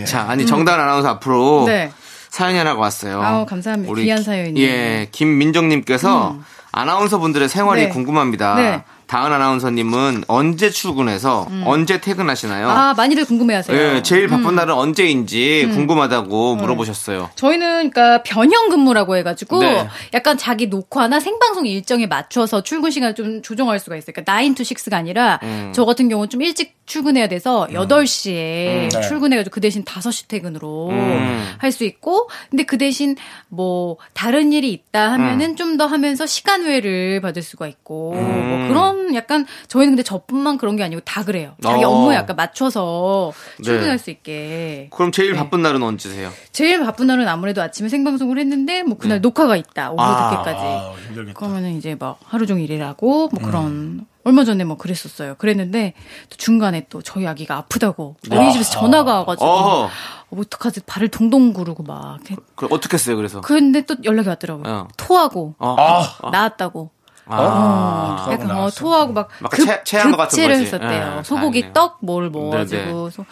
[0.00, 0.04] 예.
[0.04, 1.90] 자, 아니, 정다은 아나운서 앞으로 네.
[2.30, 3.20] 사연이 하나가 왔어요.
[3.22, 3.92] 아우, 감사합니다.
[3.94, 4.64] 귀한 기- 사연이네요.
[4.66, 6.38] 예, 김민정님께서
[6.72, 7.88] 아나운서 분들의 생활이 네.
[7.88, 8.54] 궁금합니다.
[8.56, 8.84] 네.
[9.14, 12.68] 다은 아나운서님은 언제 출근해서 언제 퇴근하시나요?
[12.68, 13.78] 아, 많이들 궁금해하세요.
[13.78, 17.30] 예, 제일 바쁜 날은 언제인지 궁금하다고 물어보셨어요.
[17.36, 19.88] 저희는 그러니까 변형 근무라고 해가지고 네.
[20.14, 24.14] 약간 자기 녹화나 생방송 일정에 맞춰서 출근 시간을 좀 조정할 수가 있어요.
[24.14, 25.70] 그러니까 9 to 6가 아니라 음.
[25.72, 28.88] 저 같은 경우는 좀 일찍 출근해야 돼서 8시에 네.
[28.88, 31.54] 출근해가지고 그 대신 5시 퇴근으로 음.
[31.58, 33.14] 할수 있고 근데 그 대신
[33.48, 35.56] 뭐 다른 일이 있다 하면은 음.
[35.56, 40.84] 좀더 하면서 시간 외를 받을 수가 있고 뭐 그런 약간 저희는 근데 저뿐만 그런 게
[40.84, 41.54] 아니고 다 그래요.
[41.62, 41.88] 자기 어.
[41.90, 43.64] 업무에 약간 맞춰서 네.
[43.64, 44.88] 출근할 수 있게.
[44.92, 45.38] 그럼 제일 네.
[45.38, 46.30] 바쁜 날은 언제세요?
[46.52, 50.02] 제일 바쁜 날은 아무래도 아침에 생방송을 했는데 뭐 그날 녹화가 있다 오후 네.
[50.02, 53.28] 아, 늦게까지 아, 그러면은 이제 막 하루 종일 일하고 음.
[53.32, 55.92] 뭐 그런 얼마 전에 뭐 그랬었어요 그랬는데
[56.30, 59.84] 또 중간에 또 저희 아기가 아프다고 어린이집에서 전화가 와가지고 어허.
[59.84, 59.90] 어,
[60.36, 62.36] 어떡하지 발을 동동 구르고 막 이렇게.
[62.54, 63.40] 그 어떻게 했어요, 그래서?
[63.42, 64.88] 근데 또 연락이 왔더라고요 어.
[64.96, 65.76] 토하고 어.
[65.78, 66.90] 아, 나았다고
[67.26, 68.28] 아.
[68.30, 68.68] 약간 어.
[68.70, 70.62] 토하고 막, 막 급, 체- 체한 것 같은 거지.
[70.64, 71.16] 했었대요.
[71.18, 71.72] 예, 소고기.
[71.72, 73.24] 떡 뭘 먹어가지고 네 네.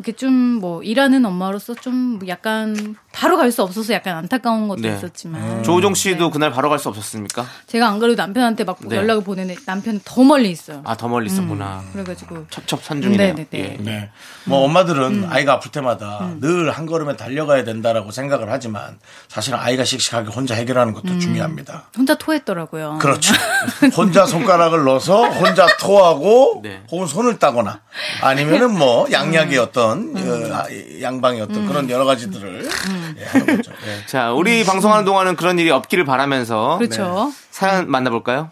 [0.00, 4.94] 이렇게 좀 뭐 일하는 엄마로서 좀 약간 바로 갈 수 없어서 약간 안타까운 것도 네.
[4.96, 6.30] 있었지만 조우종 씨도 네.
[6.30, 7.44] 그날 바로 갈 수 없었습니까?
[7.66, 8.96] 제가 안 그래도 남편한테 막 네.
[8.96, 10.82] 연락을 보내는데 남편은 더 멀리 있어요.
[10.84, 11.82] 아, 더 멀리 있었구나.
[11.92, 13.32] 그래가지고 첩첩산중이네요.
[13.34, 13.46] 음.
[13.50, 13.74] 네네네.
[13.78, 13.82] 예.
[13.82, 14.10] 네.
[14.44, 15.26] 뭐 엄마들은 음.
[15.30, 20.92] 아이가 아플 때마다 늘 한 걸음에 달려가야 된다라고 생각을 하지만 사실은 아이가 씩씩하게 혼자 해결하는
[20.94, 21.20] 것도 음.
[21.20, 21.88] 중요합니다.
[21.96, 22.98] 혼자 토했더라고요.
[23.00, 23.34] 그렇죠.
[23.96, 26.82] 혼자 손가락을 넣어서 혼자 토하고 네.
[26.90, 27.80] 혹은 손을 따거나
[28.22, 30.64] 아니면은 뭐 양약의 어떤 어,
[31.02, 32.68] 양방의 어떤 그런 여러 가지들을
[33.18, 33.72] 예, 하는 거죠.
[33.86, 34.06] 예.
[34.06, 36.78] 자, 우리 방송하는 동안은 그런 일이 없기를 바라면서 음.
[36.78, 37.32] 그렇죠.
[37.50, 38.50] 사연 만나볼까요?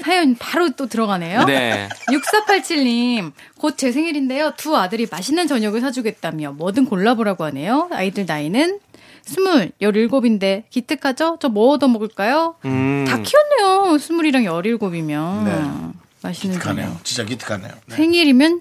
[0.00, 1.44] 사연 바로 또 들어가네요.
[1.44, 1.88] 네.
[2.08, 4.52] 6487님, 곧 제 생일인데요.
[4.56, 7.88] 두 아들이 맛있는 저녁을 사주겠다며 뭐든 골라보라고 하네요.
[7.92, 8.78] 아이들 나이는
[9.24, 11.38] 스물, 열일곱인데 기특하죠?
[11.40, 12.54] 저 뭐 얻어 먹을까요?
[12.64, 13.04] 음.
[13.08, 13.98] 다 키웠네요.
[13.98, 15.44] 스물이랑 열일곱이면.
[15.44, 15.94] 네.
[16.22, 16.96] 맛있는 기특하네요.
[17.02, 17.72] 진짜 기특하네요.
[17.86, 17.96] 네.
[17.96, 18.60] 생일이면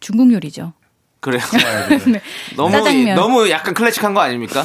[0.00, 0.72] 중국 요리죠.
[1.20, 1.42] 그래요.
[2.10, 2.20] 네.
[2.56, 3.14] 너무 짜장면.
[3.14, 4.64] 너무 약간 클래식한 거 아닙니까?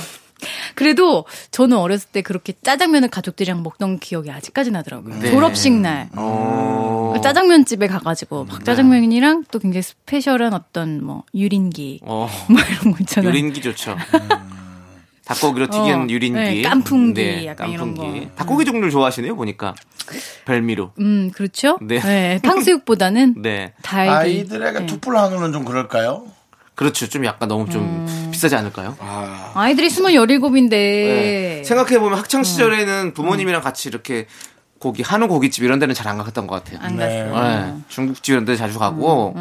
[0.76, 5.20] 그래도 저는 어렸을 때 그렇게 짜장면을 가족들이랑 먹던 기억이 아직까지 나더라고요.
[5.20, 5.32] 네.
[5.32, 6.10] 졸업식 날.
[6.16, 7.14] 어.
[7.16, 12.30] 그 짜장면 집에 가가지고 막 짜장면이랑 또 굉장히 스페셜한 어떤 뭐 유린기 어.
[12.50, 13.30] 뭐 이런 거 있잖아요.
[13.30, 13.96] 유린기 좋죠.
[15.26, 16.40] 닭고기로 튀긴 어, 유린기.
[16.40, 18.14] 네, 깐풍기 약간 이런 거.
[18.36, 19.74] 닭고기 종류를 좋아하시네요, 보니까.
[20.46, 20.92] 별미로.
[21.00, 21.80] 음 그렇죠.
[21.82, 22.00] 네.
[22.00, 22.40] 네.
[22.44, 23.74] 탕수육보다는 네.
[23.82, 24.12] 달기.
[24.12, 24.86] 아이들에게 네.
[24.86, 26.28] 투뿔 한우는 좀 그럴까요?
[26.76, 27.08] 그렇죠.
[27.08, 28.30] 좀 약간 너무 좀 음.
[28.32, 28.96] 비싸지 않을까요?
[29.00, 31.64] 아 이들이 스물 열일곱인데 네.
[31.64, 34.28] 생각해 보면 학창 시절에는 부모님이랑 같이 이렇게
[34.80, 36.80] 고기, 한우 고깃집 이런 데는 잘 안 갔던 것 같아요.
[36.86, 37.24] 안 네.
[37.32, 37.44] 갔어요.
[37.44, 37.74] 네.
[37.88, 39.36] 중국집 이런 데 자주 가고,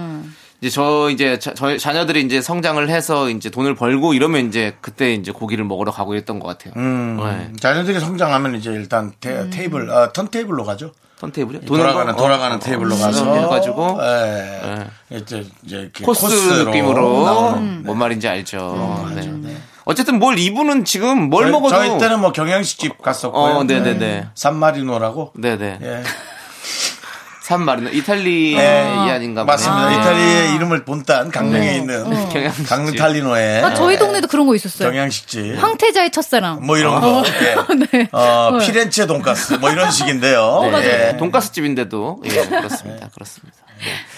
[0.65, 5.13] 이제 저 이제 자, 저희 자녀들이 이제 성장을 해서 이제 돈을 벌고 이러면 이제 그때
[5.13, 6.73] 이제 고기를 먹으러 가고 이랬던 것 같아요.
[6.79, 7.53] 음, 네.
[7.61, 10.93] 자녀들이 성장하면 이제 일단 테, 테이블, 아, 턴테이블로 가죠.
[11.21, 11.67] 턴테이블이요?
[11.67, 14.87] 돌아가는 돌아가는 테이블로 가서 해가지고 예.
[15.19, 17.83] 이제 이제 이렇게 코스 코스로 느낌으로 나오는.
[17.85, 19.11] 뭔 말인지 알죠.
[19.15, 19.57] 네.
[19.85, 23.43] 어쨌든 뭘 이분은 지금 뭘 저희, 먹어도 저희 때는 뭐 경양식집 갔었고요.
[23.43, 24.29] 어, 네네네.
[24.35, 25.33] 산마리노라고.
[25.37, 25.79] 네네.
[25.83, 26.03] 예.
[27.45, 28.63] 산마리노 이탈리 예.
[29.07, 29.53] 이안인가 보네.
[29.53, 29.93] 맞습니다.
[29.93, 30.01] 예.
[30.01, 31.77] 이탈리아의 이름을 본딴 강릉에 네.
[31.77, 32.67] 있는 경양식집.
[32.67, 34.89] 강릉 탈리노에 아, 저희 동네도 그런 거 있었어요.
[34.91, 35.63] 경양식집.
[35.63, 36.65] 황태자의 첫사랑.
[36.65, 37.23] 뭐 이런 거.
[37.43, 37.55] 예.
[37.93, 38.09] 네.
[38.13, 38.59] 어, 어.
[38.59, 40.71] 피렌체 돈가스 뭐 이런 식인데요.
[40.73, 41.11] 네.
[41.13, 41.17] 예.
[41.19, 43.11] 돈가스 집인데도 예, 그렇습니다.
[43.13, 43.59] 그렇습니다.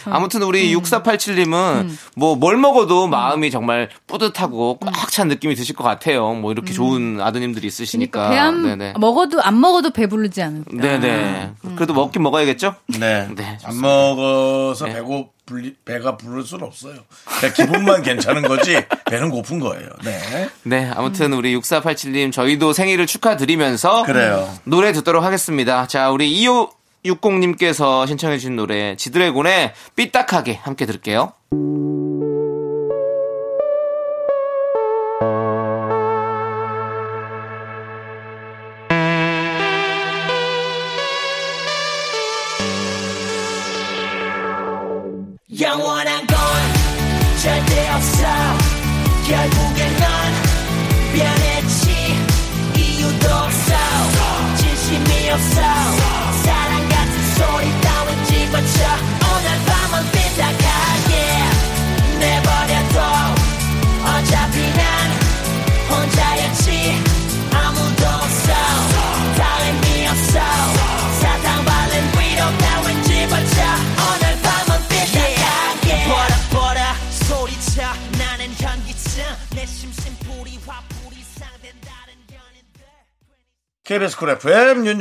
[0.07, 0.81] 아무튼 우리 음.
[0.81, 6.35] 6487님은 뭐뭘 먹어도 마음이 정말 뿌듯하고 꽉 찬 느낌이 드실 것 같아요.
[6.35, 8.26] 뭐 이렇게 좋은 아드님들이 있으시니까.
[8.26, 8.31] 음.
[8.31, 8.94] 그러니까 배안 네네.
[8.98, 10.70] 먹어도 안 먹어도 배부르지 않을까.
[10.76, 11.52] 네네.
[11.64, 11.74] 음.
[11.76, 12.74] 그래도 먹긴 먹어야겠죠?
[12.98, 13.29] 네.
[13.35, 16.96] 네, 안 먹어서 배고 불리, 배가 부를 수는 없어요.
[17.40, 19.88] 그냥 기분만 괜찮은 거지 배는 고픈 거예요.
[20.05, 20.48] 네.
[20.64, 24.52] 네, 아무튼 우리 6487님 저희도 생일을 축하드리면서 그래요.
[24.64, 25.87] 노래 듣도록 하겠습니다.
[25.87, 26.31] 자, 우리
[27.14, 31.33] 2560님께서 신청해주신 노래 지드래곤의 삐딱하게 함께 들을게요.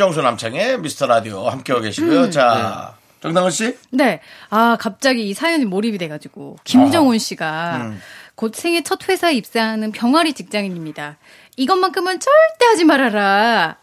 [0.05, 2.29] 윤정수 남창의 미스터 라디오 함께하고 계시고요.
[2.29, 3.75] 자, 정당은 씨?
[3.89, 4.19] 네.
[4.51, 6.57] 아, 갑자기 이 사연이 몰입이 돼가지고.
[6.63, 7.93] 김정훈 씨가
[8.35, 11.17] 곧 생애 첫 회사에 입사하는 병아리 직장인입니다.
[11.57, 13.77] 이것만큼은 절대 하지 말아라.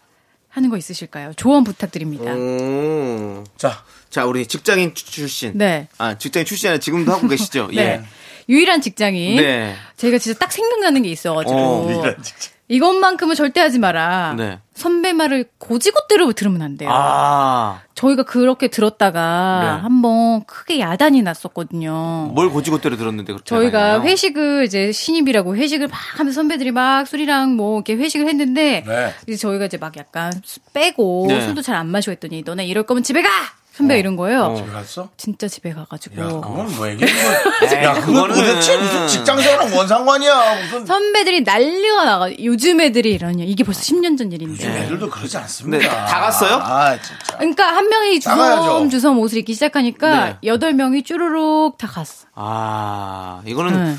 [0.49, 1.33] 하는 거 있으실까요?
[1.35, 2.31] 조언 부탁드립니다.
[2.31, 3.43] 오.
[3.57, 5.51] 자, 자, 우리 직장인 출- 출신.
[5.57, 5.87] 네.
[5.97, 7.67] 아, 직장인 출신 아니라 지금도 하고 계시죠?
[7.73, 7.81] 네.
[7.81, 8.01] 예.
[8.47, 9.37] 유일한 직장인.
[9.37, 9.75] 네.
[9.97, 11.55] 제가 진짜 딱 생각나는 게 있어가지고.
[11.59, 12.53] 어, 이런 직장.
[12.73, 14.33] 이것만큼은 절대 하지 마라.
[14.35, 14.59] 네.
[14.73, 16.89] 선배 말을 고지고대로 들으면 안 돼요.
[16.91, 19.81] 아, 저희가 그렇게 들었다가 네.
[19.83, 22.31] 한번 크게 야단이 났었거든요.
[22.33, 24.01] 뭘 고지고대로 들었는데 그렇게 저희가 하나요?
[24.01, 29.13] 회식을 이제 신입이라고 회식을 막 하면서 선배들이 막 술이랑 뭐 이렇게 회식을 했는데 네.
[29.27, 31.41] 이제 저희가 이제 막 약간 수- 빼고 네.
[31.41, 33.29] 술도 잘 안 마시고 했더니 너네 이럴 거면 집에 가!
[33.75, 34.53] 선배가 이런 거예요.
[34.55, 35.09] 집에 갔어?
[35.17, 36.21] 진짜 집에 가가지고.
[36.21, 37.09] 야, 그건 뭐 얘기해?
[37.83, 40.55] 야, 그건 도대체 무슨 직장생활랑 뭔 상관이야?
[40.65, 40.85] 무슨.
[40.85, 42.29] 선배들이 난리가 나가.
[42.43, 43.43] 요즘 애들이 이러냐.
[43.45, 44.53] 이게 벌써 10년 전 일인데.
[44.53, 45.79] 요즘 애들도 그러지 않습니다.
[45.83, 46.57] 네, 다 갔어요?
[46.61, 47.37] 아, 진짜.
[47.37, 48.19] 그러니까 한 명이.
[48.19, 50.37] 주섬 주섬 옷을 입기 시작하니까 네.
[50.43, 52.27] 여덟 명이 쭈루룩 다 갔어.
[52.35, 53.95] 아, 이거는 네.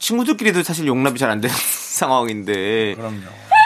[0.00, 1.54] 친구들끼리도 사실 용납이 잘 안 되는
[1.92, 3.20] 상황인데 그럼요.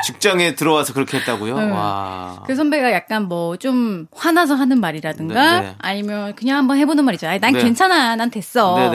[0.07, 1.59] 직장에 들어와서 그렇게 했다고요?
[1.59, 1.71] 네.
[1.73, 2.42] 와.
[2.47, 5.75] 그 선배가 약간 뭐 좀 화나서 하는 말이라든가 네, 네.
[5.79, 7.27] 아니면 그냥 한번 해보는 말이죠.
[7.27, 7.62] 아니, 난 네.
[7.62, 8.90] 괜찮아, 난 됐어.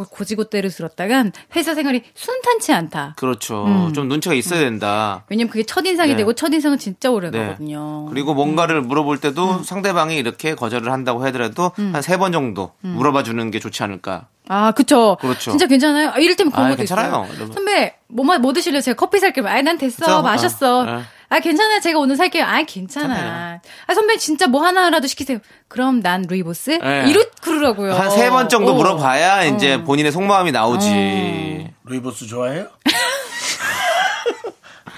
[0.00, 3.14] 고, 고지고대로 들었다간 회사 생활이 순탄치 않다.
[3.18, 3.64] 그렇죠.
[3.66, 3.92] 음.
[3.92, 5.24] 좀 눈치가 있어야 된다.
[5.28, 6.16] 왜냐면 그게 첫인상이 네.
[6.16, 7.38] 되고 첫인상은 진짜 오래 네.
[7.38, 8.06] 가거든요.
[8.06, 9.62] 그리고 뭔가를 물어볼 때도 음.
[9.62, 12.90] 상대방이 이렇게 거절을 한다고 하더라도 한 세 번 정도 음.
[12.96, 14.26] 물어봐 주는 게 좋지 않을까.
[14.48, 15.16] 아, 그쵸.
[15.20, 15.50] 그렇죠.
[15.52, 16.10] 진짜 괜찮아요?
[16.10, 17.26] 아, 이럴 때면 그런 아, 것도 괜찮아요.
[17.32, 17.52] 있어요.
[17.52, 18.80] 선배, 뭐, 마- 뭐 드실래요?
[18.80, 19.46] 제가 커피 살게요.
[19.46, 20.22] 아이, 난 됐어.
[20.22, 20.78] 마셨어.
[20.80, 21.00] 어, 네.
[21.30, 21.80] 아, 괜찮아요.
[21.80, 22.44] 제가 오늘 살게요.
[22.44, 23.06] 아, 괜찮아.
[23.14, 23.60] 괜찮아요.
[23.86, 25.38] 아, 선배 진짜 뭐 하나라도 시키세요.
[25.68, 26.78] 그럼 난 루이보스?
[26.82, 27.04] 네.
[27.08, 27.92] 이렇 그러라고요.
[27.94, 28.74] 한 세 번 정도 어.
[28.74, 31.68] 물어봐야 이제 본인의 속마음이 나오지.
[31.84, 32.68] 루이보스 좋아해요?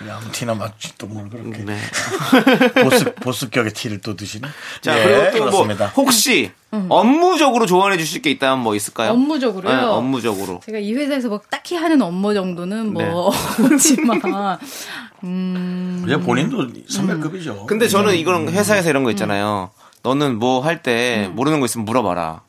[0.02, 1.78] 그냥 아무 티나 맞지 또뭘 그렇게 네.
[2.82, 4.48] 보스 보스격의 티를 또 드시네.
[4.80, 5.86] 자, 예, 그리고 또뭐 그렇습니다.
[5.96, 6.50] 혹시
[6.88, 9.10] 업무적으로 조언해 주실 게 있다면 뭐 있을까요?
[9.10, 9.76] 업무적으로요?
[9.76, 10.60] 네, 업무적으로.
[10.64, 13.04] 제가 이 회사에서 뭐 딱히 하는 업무 정도는 네.
[13.04, 14.20] 뭐 없지만
[15.20, 17.62] 그냥 본인도 선배급이죠.
[17.62, 17.66] 음.
[17.66, 19.70] 근데 저는 이런 회사에서 이런 거 있잖아요.
[20.02, 21.36] 너는 뭐 할때 음.
[21.36, 22.42] 모르는 거 있으면 물어봐라.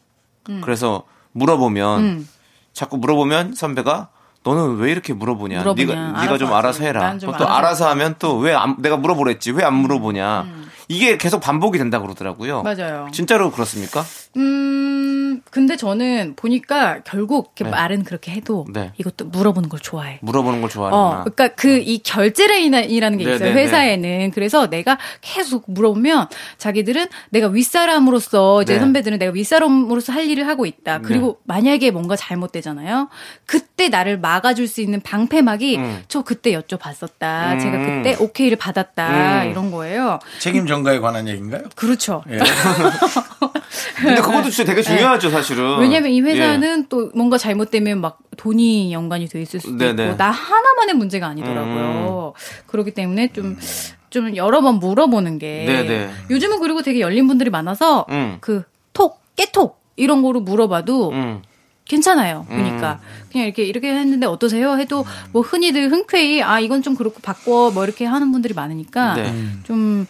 [0.61, 2.29] 그래서 물어보면 음.
[2.73, 4.09] 자꾸 물어보면 선배가
[4.43, 5.59] 너는 왜 이렇게 물어보냐?
[5.59, 5.95] 물어보냐.
[6.11, 6.53] 네가 네가 좀.
[6.53, 6.99] 알아서 해라.
[7.17, 9.51] 그럼 또 알아서 알아서 하면 또 왜 내가 물어보랬지?
[9.51, 10.45] 왜 안 물어보냐?
[10.89, 12.59] 이게 계속 반복이 된다 그러더라고요.
[12.59, 12.63] 음.
[12.63, 13.07] 맞아요.
[13.13, 14.03] 진짜로 그렇습니까?
[14.37, 17.69] 음, 근데 저는 보니까 결국 이렇게 네.
[17.69, 18.91] 말은 그렇게 해도 네.
[18.97, 20.19] 이것도 물어보는 걸 좋아해.
[20.21, 21.21] 물어보는 걸 좋아하는구나.
[21.21, 24.31] 어, 그러니까 그 이 결제라인이라는 게 네, 있어요 네, 회사에는.
[24.31, 28.79] 그래서 내가 계속 물어보면 자기들은 내가 윗사람으로서 이제 네.
[28.79, 30.99] 선배들은 내가 윗사람으로서 할 일을 하고 있다.
[30.99, 33.09] 그리고 만약에 뭔가 잘못되잖아요.
[33.45, 36.03] 그때 나를 막아줄 수 있는 방패막이 음.
[36.07, 37.53] 저 그때 여쭤봤었다.
[37.53, 37.59] 음.
[37.59, 39.43] 제가 그때 오케이를 받았다.
[39.43, 39.51] 음.
[39.51, 40.19] 이런 거예요.
[40.39, 41.63] 책임 전가에 관한 얘기인가요?
[41.75, 42.23] 그렇죠.
[42.29, 42.39] 예.
[43.95, 45.79] 근데 그것도 진짜 되게 중요하죠, 사실은.
[45.79, 46.23] 왜냐면 이 예.
[46.23, 50.03] 회사는 또 뭔가 잘못되면 막 돈이 연관이 돼 있을 수도 네네.
[50.05, 52.33] 있고 나 하나만의 문제가 아니더라고요.
[52.67, 56.09] 그렇기 때문에 좀좀 여러 번 물어보는 게 네네.
[56.29, 58.37] 요즘은 그리고 되게 열린 분들이 많아서 음.
[58.41, 61.41] 그톡 깨톡 이런 거로 물어봐도 음.
[61.85, 62.45] 괜찮아요.
[62.49, 62.99] 그러니까
[63.31, 64.77] 그냥 이렇게 이렇게 했는데 어떠세요?
[64.77, 69.33] 해도 뭐 흔히들 흔쾌히 아 이건 좀 그렇고 바꿔 뭐 이렇게 하는 분들이 많으니까 네.
[69.63, 70.07] 좀.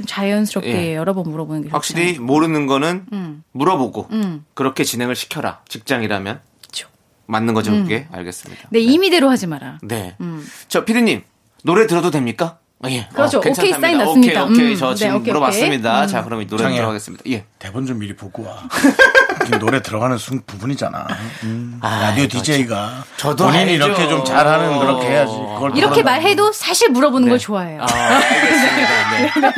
[0.00, 0.96] 좀 자연스럽게 예.
[0.96, 1.76] 여러 번 물어보는 게 좋죠.
[1.76, 3.42] 확실히 모르는 거는 음.
[3.52, 4.44] 물어보고 음.
[4.54, 5.60] 그렇게 진행을 시켜라.
[5.68, 6.88] 직장이라면 그쵸.
[7.26, 8.68] 맞는 거죠, 그게 알겠습니다.
[8.70, 9.78] 네, 임의대로 하지 마라.
[9.82, 10.16] 네.
[10.20, 10.46] 음.
[10.68, 11.22] 저 피디님
[11.64, 12.58] 노래 들어도 됩니까?
[12.82, 13.06] 아, 예.
[13.12, 13.38] 그렇죠.
[13.38, 13.72] 어, 오케이.
[13.72, 14.44] 사인 났습니다.
[14.44, 14.72] 오케이, 오케이.
[14.72, 14.76] 음.
[14.76, 15.96] 저 네, 지금 오케이, 물어봤습니다.
[15.98, 16.08] 오케이.
[16.08, 16.74] 자, 그럼 이 노래.
[16.74, 17.24] 들어가겠습니다.
[17.28, 17.44] 예.
[17.58, 18.66] 대본 좀 미리 보고 와.
[19.50, 21.06] 지금 노래 들어가는 순 부분이잖아.
[21.42, 23.86] 음, 아, 라디오 저- DJ가 저도 본인이 알죠.
[23.86, 25.32] 이렇게 좀 잘하는 그렇게 해야지.
[25.32, 27.82] 그걸 이렇게 말해도 사실 물어보는 걸 좋아해요.
[27.82, 29.52] 아, 알겠습니다.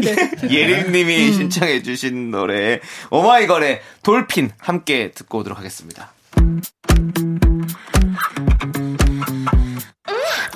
[0.00, 0.48] 네.
[0.50, 6.10] 예림님이 신청해주신 노래 오마이걸의 돌핀 함께 듣고 오도록 하겠습니다.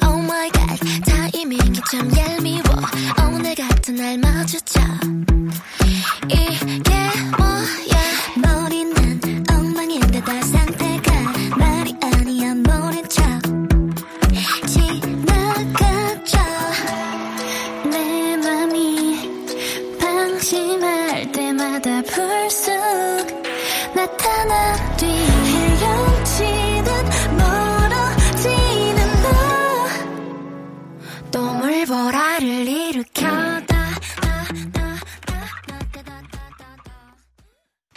[0.03, 0.19] Oh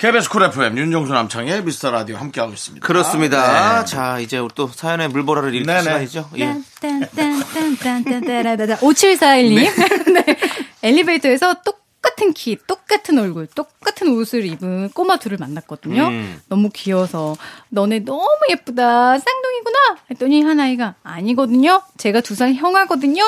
[0.05, 2.85] KBS 쿨 FM 윤정수 남창희의 미스터 라디오 함께하고 있습니다.
[2.85, 3.79] 그렇습니다.
[3.79, 3.85] 네.
[3.85, 5.81] 자, 이제 우리 또 사연의 물보라를 읽을 네네.
[5.81, 6.29] 시간이죠.
[6.37, 6.55] 예.
[6.79, 9.55] 딴딴딴딴딴따라따다 5741님.
[10.13, 10.37] 네.
[10.83, 16.07] 엘리베이터에서 똑같은 키, 똑같은 얼굴, 똑같은 옷을 입은 꼬마 둘을 만났거든요.
[16.09, 16.39] 음.
[16.49, 17.35] 너무 귀여워서
[17.69, 19.17] 너네 너무 예쁘다.
[19.17, 19.79] 쌍둥이구나.
[20.11, 21.81] 했더니 한 아이가 아니거든요.
[21.97, 23.23] 제가 두 살 형하거든요.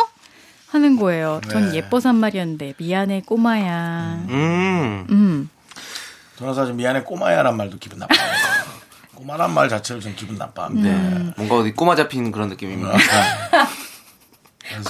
[0.67, 1.41] 하는 거예요.
[1.49, 1.77] 전 네.
[1.77, 4.25] 예뻐서 한 말이었는데 미안해 꼬마야.
[4.29, 5.07] 음.
[5.09, 5.49] 음.
[6.37, 8.19] 저는 사실 미안해 꼬마야란 말도 기분 나빠요.
[9.15, 10.89] 꼬마란 말 자체를 좀 기분 나빠합니다.
[10.89, 11.33] 음.
[11.35, 12.91] 뭔가 어디 꼬마 잡힌 그런 느낌입니다.
[14.69, 14.89] 그래서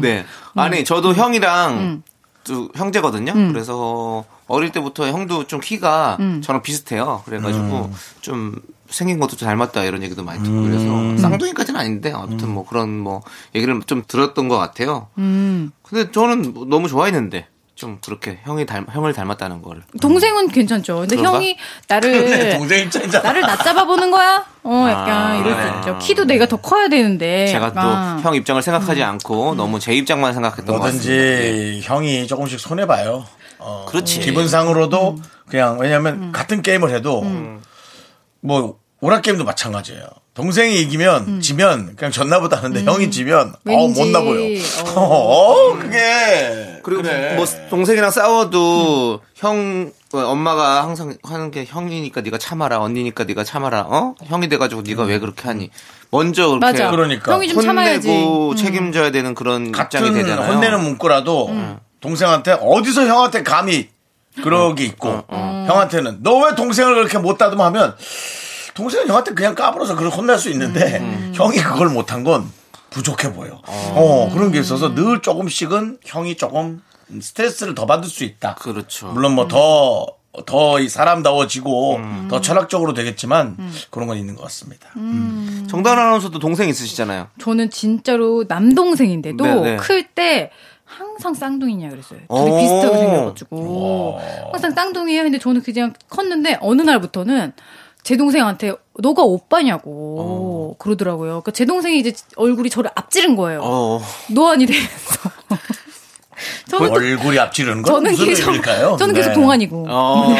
[0.00, 0.24] 네.
[0.54, 2.02] 아니, 저도 형이랑 음.
[2.44, 3.34] 또 형제거든요.
[3.52, 6.40] 그래서 어릴 때부터 형도 좀 키가 음.
[6.42, 7.22] 저랑 비슷해요.
[7.26, 7.92] 그래가지고
[8.22, 8.54] 좀
[8.88, 10.70] 생긴 것도 좀 닮았다 이런 얘기도 많이 듣고 음.
[10.70, 13.22] 그래서 쌍둥이까지는 아닌데 아무튼 뭐 그런 뭐
[13.54, 15.08] 얘기를 좀 들었던 것 같아요.
[15.18, 15.72] 음.
[15.82, 19.82] 근데 저는 뭐 너무 좋아했는데 좀 그렇게 형이 닮 형을 닮았다는 걸.
[20.00, 21.00] 동생은 괜찮죠.
[21.00, 21.36] 근데 그런가?
[21.36, 21.58] 형이
[21.88, 23.22] 나를 네, 동생 입장이잖아.
[23.22, 24.46] 나를 낮잡아 보는 거야?
[24.62, 25.54] 어, 약간 아, 이럴.
[25.54, 25.98] 수 있죠.
[25.98, 27.46] 키도 내가 더 커야 되는데.
[27.48, 27.72] 제가.
[27.74, 27.80] 또
[28.26, 31.12] 형 입장을 생각하지 않고 너무 제 입장만 생각했던 것 같습니다.
[31.12, 31.50] 예.
[31.50, 33.26] 뭐든지 형이 조금씩 손해 봐요.
[33.58, 34.20] 어, 그렇지.
[34.20, 35.22] 기분상으로도 음.
[35.46, 37.24] 그냥 왜냐하면 같은 게임을 해도
[38.40, 40.02] 뭐 오락 게임도 마찬가지예요.
[40.34, 43.68] 동생이 이기면 지면 그냥 졌나보다 하는데 형이 지면 어 음.
[43.68, 44.40] 왠지, 못나 보여.
[44.94, 45.00] 어.
[45.00, 47.34] 어 그게 그리고 그래.
[47.36, 53.86] 뭐 동생이랑 싸워도 형 어, 엄마가 항상 하는 게 형이니까 네가 참아라 언니니까 네가 참아라
[53.88, 55.70] 어 형이 돼가지고 네가 왜 그렇게 하니
[56.10, 56.90] 먼저 그렇게 맞아.
[56.90, 57.32] 그러니까.
[57.34, 58.08] 형이 좀 참아야지.
[58.08, 60.52] 혼내고 책임져야 되는 그런 입장이 같은 되잖아요.
[60.52, 61.50] 혼내는 문구라도
[62.00, 63.88] 동생한테 어디서 형한테 감히
[64.42, 67.96] 그러기 있고 형한테는 너 왜 동생을 그렇게 못 다듬어 하면
[68.76, 71.00] 동생은 형한테 그냥 까불어서 그걸 혼날 수 있는데
[71.34, 72.46] 형이 그걸 못한 건
[72.90, 73.60] 부족해 보여.
[73.66, 76.82] 어, 그런 게 있어서 늘 조금씩은 형이 조금
[77.20, 78.54] 스트레스를 더 받을 수 있다.
[78.56, 79.08] 그렇죠.
[79.08, 83.56] 물론 뭐더더 사람다워지고 더 철학적으로 되겠지만
[83.90, 84.90] 그런 건 있는 것 같습니다.
[85.68, 87.28] 정다은 아나운서도 동생 있으시잖아요.
[87.40, 89.76] 저는 진짜로 남동생인데도 네네.
[89.78, 90.50] 클때
[90.84, 92.20] 항상 쌍둥이냐 그랬어요.
[92.28, 92.38] 오.
[92.44, 94.20] 둘이 비슷하게 생겨가지고.
[94.52, 95.22] 항상 쌍둥이에요.
[95.24, 97.52] 근데 저는 그냥 컸는데 어느 날부터는
[98.06, 101.28] 제 동생한테 너가 오빠냐고 그러더라고요.
[101.42, 103.60] 그러니까 제 동생이 이제 얼굴이 저를 앞지른 거예요.
[103.64, 104.00] 어.
[104.30, 105.30] 노안이 되면서.
[106.70, 108.96] 저는 또 얼굴이 앞지르는 건 저는 무슨 계속 의미일까요?
[108.96, 109.34] 저는 계속 네.
[109.34, 109.86] 동안이고.
[109.88, 110.34] 어.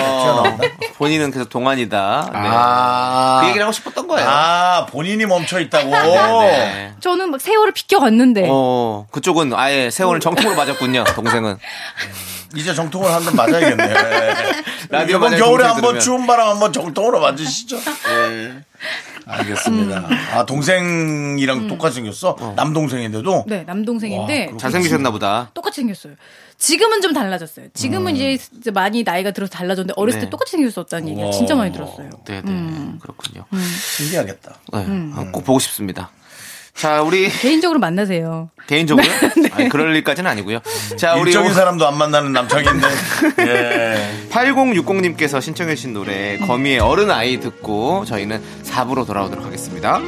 [0.97, 2.31] 본인은 계속 동안이다.
[2.33, 2.39] 네.
[2.41, 3.39] 아.
[3.41, 4.29] 그 얘기를 하고 싶었던 거예요.
[4.29, 5.91] 아, 본인이 멈춰 있다고?
[5.91, 6.93] 네.
[7.01, 11.59] 저는 막 세월을 비껴갔는데 어, 그쪽은 아예 세월을 정통으로 맞았군요, 동생은.
[12.55, 13.95] 이제 정통을 한 번 맞아야겠네.
[14.91, 16.01] 라디오 이번 겨울에 한번 들으면.
[16.01, 17.77] 추운 바람 한번 정통으로 맞으시죠.
[17.79, 18.63] 네.
[19.29, 20.09] 알겠습니다.
[20.35, 22.55] 아, 동생이랑 똑같이 생겼어?
[22.55, 23.45] 남동생인데도?
[23.49, 25.51] 네 남동생인데 와, 잘생기셨나 보다.
[25.55, 26.15] 똑같이 생겼어요.
[26.59, 27.67] 지금은 좀 달라졌어요.
[27.75, 30.27] 지금은 이제 이제 많이 나이가 들어서 달라졌는데 어렸을 네.
[30.27, 32.09] 때 똑같이 생겼었다는 얘기를 진짜 많이 들었어요.
[32.27, 32.93] 네, 네.
[33.01, 33.45] 그렇군요.
[33.97, 34.55] 신기하겠다.
[34.75, 34.87] 네,
[35.17, 36.11] 아, 꼭 보고 싶습니다.
[36.77, 38.51] 자, 우리 개인적으로 만나세요.
[38.67, 39.07] 개인적으로
[39.53, 40.61] 아니, 그럴 일까지는 아니고요.
[40.97, 42.87] 자, 우리 일적인 사람도 안 만나는 남창인데.
[43.47, 44.11] 예.
[44.31, 50.01] 8060님께서 신청해 주신 노래 거미의 어른 아이 듣고 저희는 4부로 돌아오도록 하겠습니다.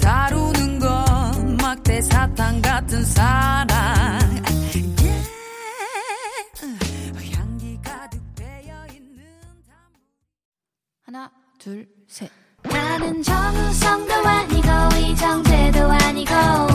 [0.00, 3.66] 다루는 건 막대 사탕 같은 사랑.
[4.98, 5.30] Yeah.
[7.34, 9.24] 향기 가득 배어있는
[11.04, 12.30] 하나 둘셋.
[12.62, 14.68] 나는 정우성도 아니고
[14.98, 16.32] 이정재도 아니고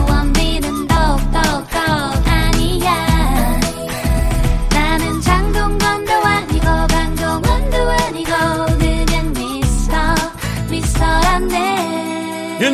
[0.08, 1.68] 원빈은 더욱더욱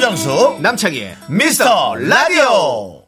[0.09, 3.03] 윤정수 남창희의 미스터 라디오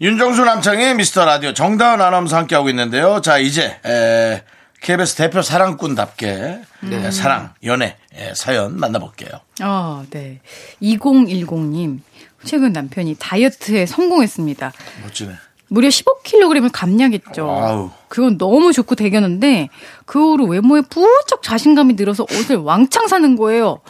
[0.00, 4.40] 윤정수 남창희의 미스터 라디오 정다은 아나운서 함께하고 있는데요 자 이제 에,
[4.80, 6.60] KBS 대표 사랑꾼답게
[6.92, 9.30] 에, 사랑 연애 에, 사연 만나볼게요
[9.64, 10.38] 어, 네.
[10.80, 11.98] 2010님.
[12.44, 14.72] 최근 남편이 다이어트에 성공했습니다.
[15.02, 15.32] 멋지네
[15.66, 17.46] 무려 15kg을 감량했죠.
[17.48, 17.90] 와우.
[18.06, 19.70] 그건 너무 좋고 대견한데
[20.06, 23.80] 그 후로 외모에 부쩍 자신감이 늘어서 옷을 왕창 사는 거예요.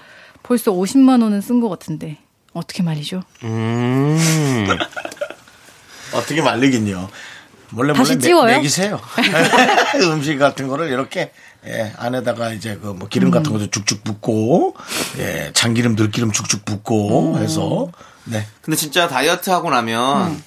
[0.43, 2.24] 벌써 50만 원은 쓴 것 같은데
[2.55, 3.23] 어떻게 말이죠?
[3.43, 4.67] 음.
[6.13, 7.09] 어떻게 말리긴요
[7.71, 8.57] 몰래 다시 몰래 찌워요?
[8.57, 9.01] 내, 기세요
[10.03, 11.33] 음식 같은 거를 이렇게
[11.67, 14.77] 예, 안에다가 이제 그 뭐 기름 같은 것도 죽죽 붓고
[15.19, 17.89] 예, 참기름 들기름 죽죽 붓고 해서
[18.25, 20.45] 네 근데 진짜 다이어트 하고 나면 음.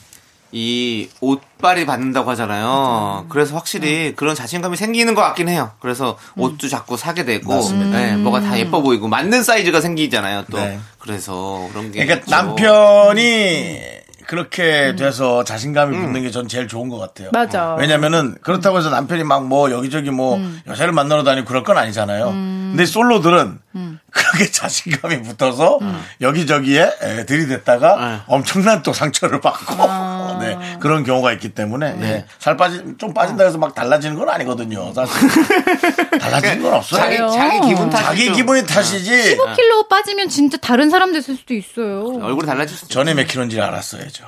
[0.52, 3.26] 이 옷빨이 받는다고 하잖아요.
[3.30, 5.72] 그래서 확실히 그런 자신감이 생기는 것 같긴 해요.
[5.80, 6.42] 그래서 음.
[6.42, 7.54] 옷도 자꾸 사게 되고.
[7.92, 10.46] 네, 뭐가 다 예뻐 보이고 맞는 사이즈가 생기잖아요.
[10.50, 10.80] 또 네.
[11.00, 12.32] 그래서 그런 게 그러니까 있죠.
[12.32, 13.98] 남편이
[14.28, 17.30] 그렇게 돼서 자신감이 붙는 게 전 제일 좋은 것 같아요.
[17.30, 17.32] 음.
[17.34, 17.76] 맞아.
[17.76, 20.62] 왜냐면은 그렇다고 해서 남편이 막 뭐 여기저기 뭐 음.
[20.68, 22.26] 여자를 만나러 다니고 그럴 건 아니잖아요.
[22.32, 24.00] 근데 솔로들은 음.
[24.12, 25.80] 그렇게 자신감이 붙어서
[26.22, 28.18] 여기저기에 에, 들이댔다가 네.
[28.28, 30.38] 엄청난 또 상처를 받고 아.
[30.42, 34.94] 네, 그런 경우가 있기 때문에 예, 살 빠지 좀 빠진다 해서 막 달라지는 건 아니거든요.
[34.94, 35.14] 사실
[36.30, 37.02] 달라지는 건 없어요.
[37.02, 37.18] 자기.
[37.38, 38.06] 자기 기분 탓이죠.
[38.08, 39.36] 자기 기분이 탓이지.
[39.38, 42.20] 15kg 빠지면 진짜 다른 사람 됐을 수도 있어요.
[42.22, 42.94] 얼굴이 달라질 수 있죠.
[42.94, 44.26] 전에 몇 킬로인지 알았어야죠.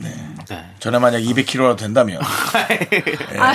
[0.00, 0.14] 네.
[0.78, 2.20] 전에 만약 200kg라도 된다면.
[3.38, 3.52] 아,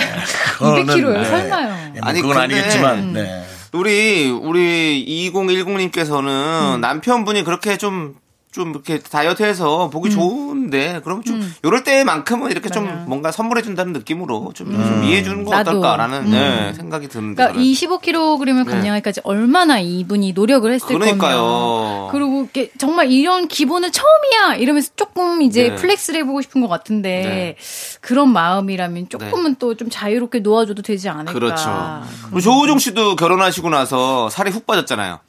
[0.58, 1.12] 그거는, 200kg요?
[1.18, 1.24] 네.
[1.24, 1.92] 설마요.
[1.94, 3.44] 예, 뭐 아니, 그건 근데- 아니겠지만, 네.
[3.72, 6.80] 우리 우리 2010님께서는 음.
[6.80, 8.14] 남편분이 그렇게 좀
[8.52, 11.54] 좀 이렇게 다이어트해서 보기 좋은데 그럼 좀 음.
[11.64, 13.04] 요럴 때만큼은 이렇게 좀 맞아요.
[13.06, 15.56] 뭔가 선물해 준다는 느낌으로 좀, 좀 이해해 주는 거.
[15.56, 16.30] 어떨까라는 음.
[16.32, 17.64] 네, 생각이 드는데 그러니까 저는.
[17.64, 22.08] 이 15kg을 감량하기까지 얼마나 이분이 노력을 했을 그러니까요.
[22.10, 22.12] 거냐.
[22.12, 25.74] 그리고 이게 정말 이런 기본은 처음이야 이러면서 조금 이제 네.
[25.76, 27.56] flex를 해보고 싶은 것 같은데
[28.00, 31.32] 그런 마음이라면 조금은 또 좀 자유롭게 놓아줘도 되지 않을까.
[31.32, 31.38] 네.
[31.38, 32.02] 그렇죠.
[32.24, 35.20] 그리고 조우종 씨도 결혼하시고 나서 살이 훅 빠졌잖아요.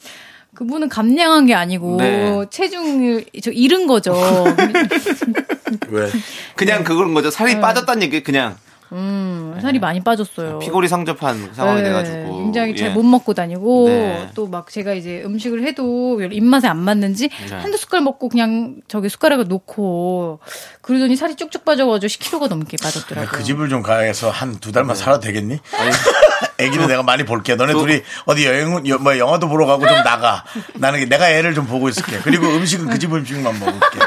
[0.55, 2.45] 그분은 감량한 게 아니고 네.
[2.49, 4.13] 체중을 저 잃은 거죠.
[5.89, 6.09] 왜?
[6.55, 7.31] 그냥 그런 거죠.
[7.31, 7.61] 살이 네.
[7.61, 8.57] 빠졌다는 얘기 그냥
[8.93, 10.59] 음, 살이 많이 빠졌어요.
[10.59, 12.75] 피골이 상접한 상황이 네, 돼가지고 굉장히 예.
[12.75, 14.29] 잘못 먹고 다니고 네.
[14.35, 17.55] 또막 제가 이제 음식을 해도 입맛에 안 맞는지 네.
[17.55, 20.39] 한두 숟갈 먹고 그냥 저기 숟가락을 놓고
[20.81, 23.31] 그러더니 살이 쭉쭉 빠져가지고 10kg가 넘게 빠졌더라고요.
[23.31, 25.59] 그 집을 좀 가서 한 두 달만 살아도 되겠니?
[26.59, 27.55] 애기는 내가 많이 볼게.
[27.55, 30.43] 너네 둘이 어디 여행, 여- 뭐 영화도 보러 가고 좀 나가.
[30.75, 32.19] 나는 내가 애를 좀 보고 있을게.
[32.19, 33.99] 그리고 음식은 그 집 음식만 먹을게.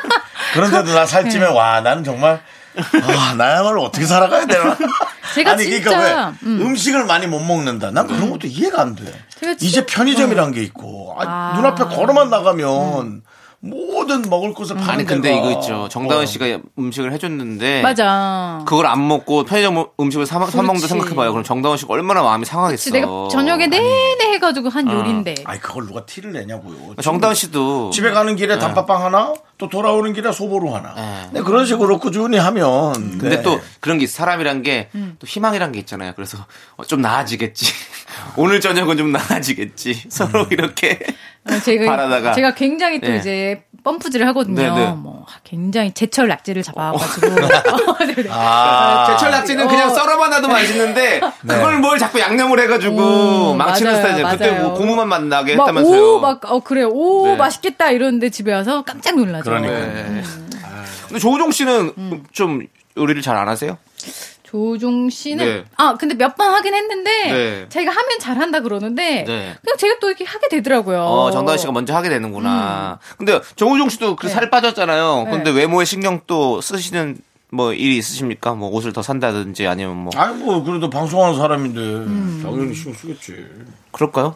[0.53, 2.41] 그런데도 나 살찌면 와, 나는 정말
[2.77, 4.77] 아, 나야말로 어떻게 살아가야 되나?
[5.35, 6.77] 제가 아니, 진짜, 그러니까 왜 음.
[6.77, 7.91] 식을 많이 못 먹는다.
[7.91, 9.05] 난 그런 것도 이해가 안 돼.
[9.41, 11.53] 제가 이제 편의점이란 게 있고, 아, 아.
[11.57, 13.23] 눈앞에 걸어만 나가면
[13.67, 15.41] 모든 먹을 것을 파는 아니 근데 데가.
[15.41, 15.89] 이거 있죠.
[15.89, 16.27] 정다은 어.
[16.27, 18.61] 씨가 음식을 해줬는데 맞아.
[18.67, 20.87] 그걸 안 먹고 편의점 음식을 사, 사 먹는다.
[20.87, 21.31] 생각해봐요.
[21.33, 22.77] 그럼 정다은 씨가 얼마나 마음이 상하겠어.
[22.77, 25.37] 그치, 내가 저녁에 내내 해가지고 한 요리인데.
[25.47, 26.97] 아니, 그걸 누가 티를 내냐고요.
[27.03, 30.95] 정다은 씨도 집에 가는 길에 단팥빵 하나, 또 돌아오는 길에 소보루 하나.
[30.95, 31.29] 네.
[31.35, 32.93] 네, 그런 식으로 꾸준히 하면.
[33.19, 33.43] 근데 네.
[33.43, 34.17] 또 그런 게 있어.
[34.17, 35.17] 사람이란 게또 음.
[35.25, 36.13] 희망이란 게 있잖아요.
[36.17, 36.39] 그래서
[36.77, 37.67] 어, 좀 나아지겠지.
[38.37, 40.05] 오늘 저녁은 좀 나아지겠지.
[40.11, 40.99] 서로 이렇게
[41.49, 42.33] 어, 제가, 바라다가.
[42.33, 43.19] 제가 굉장히 또 네.
[43.19, 44.63] 이제 펌프질을 하거든요.
[44.63, 44.93] 네, 네.
[44.93, 47.29] 뭐 굉장히 제철 낙지를 잡아가지고.
[48.07, 48.29] 네, 네.
[48.31, 49.95] 아, 제철 낙지는 그냥 어.
[49.95, 54.31] 썰어만 놔도 맛있는데 그걸 뭘 자꾸 양념을 해가지고 음, 망치는 맞아요, 스타일이에요.
[54.31, 54.69] 그때 맞아요.
[54.69, 56.15] 뭐 고무만 만나게 막, 했다면서요.
[56.15, 56.83] 오, 막, 어, 그래.
[56.83, 57.37] 오, 네.
[57.37, 57.91] 맛있겠다.
[57.91, 59.44] 이러는데 집에 와서 깜짝 놀라죠.
[59.45, 59.73] 그러니까.
[59.75, 60.23] 네.
[61.09, 62.25] 근데 조우종 씨는 음.
[62.33, 62.63] 좀
[62.97, 63.77] 요리를 잘 안 하세요?
[64.43, 65.65] 조종 씨는 네.
[65.77, 67.67] 아 근데 몇 번 하긴 했는데 네.
[67.69, 69.57] 자기가 하면 잘한다 그러는데 네.
[69.63, 71.01] 그냥 제가 또 이렇게 하게 되더라고요.
[71.03, 72.99] 어, 정다은 씨가 먼저 하게 되는구나.
[73.19, 74.29] 근데 정우종 씨도 그 음.
[74.29, 74.35] 네.
[74.35, 75.25] 살 빠졌잖아요.
[75.25, 75.31] 네.
[75.31, 77.19] 근데 외모에 신경 또 쓰시는
[77.51, 78.55] 뭐 일이 있으십니까?
[78.55, 82.41] 뭐 옷을 더 산다든지 아니면 뭐 아니, 뭐, 그래도 방송하는 사람인데, 음.
[82.43, 83.47] 당연히 신경 쓰겠지.
[83.93, 84.35] 그럴까요?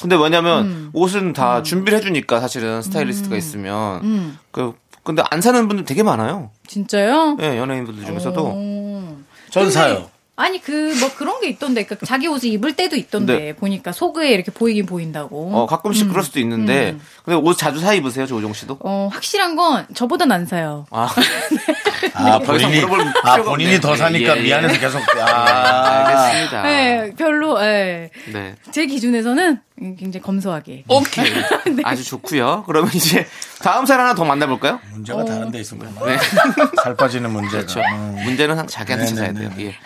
[0.00, 0.90] 근데 뭐냐면 음.
[0.92, 4.38] 옷은 다 준비를 해주니까 사실은 스타일리스트가 있으면 음.
[4.50, 6.50] 그 근데 안 사는 분들 되게 많아요.
[6.66, 7.38] 진짜요?
[7.40, 9.16] 예, 연예인분들 중에서도 어.
[9.50, 10.10] 전 사요.
[10.36, 13.52] 아니 그 뭐 그런 게 있던데 그러니까 자기 옷을 입을 때도 있던데 네.
[13.56, 15.50] 보니까 속에 이렇게 보이긴 보인다고.
[15.54, 17.00] 어, 가끔씩 그럴 수도 있는데 음.
[17.24, 18.78] 근데 옷 자주 사 입으세요, 조우종 씨도?
[18.80, 20.86] 어, 확실한 건 저보단 안 사요.
[20.90, 21.08] 아,
[22.14, 23.80] 아, 더 이상 본인이, 아, 본인이 없네요.
[23.80, 24.42] 더 사니까 예, 예.
[24.44, 25.00] 미안해서 계속.
[25.18, 26.62] 아, 알겠습니다.
[26.62, 28.10] 네, 별로, 예.
[28.32, 28.54] 네.
[28.70, 29.60] 제 기준에서는
[29.98, 30.84] 굉장히 검소하게.
[30.88, 31.32] 오케이.
[31.74, 31.82] 네.
[31.84, 32.64] 아주 좋고요.
[32.66, 33.26] 그러면 이제
[33.62, 34.80] 다음 사연 하나 더 만나볼까요?
[34.92, 35.94] 문제가 다른 데 있으면.
[36.04, 36.16] 네.
[36.82, 37.58] 살 빠지는 문제가.
[37.58, 37.80] 그렇죠.
[37.80, 38.16] 음.
[38.24, 39.50] 문제는 항상 자기한테 네, 찾아야 네, 돼요.
[39.56, 39.64] 네.
[39.66, 39.76] 예.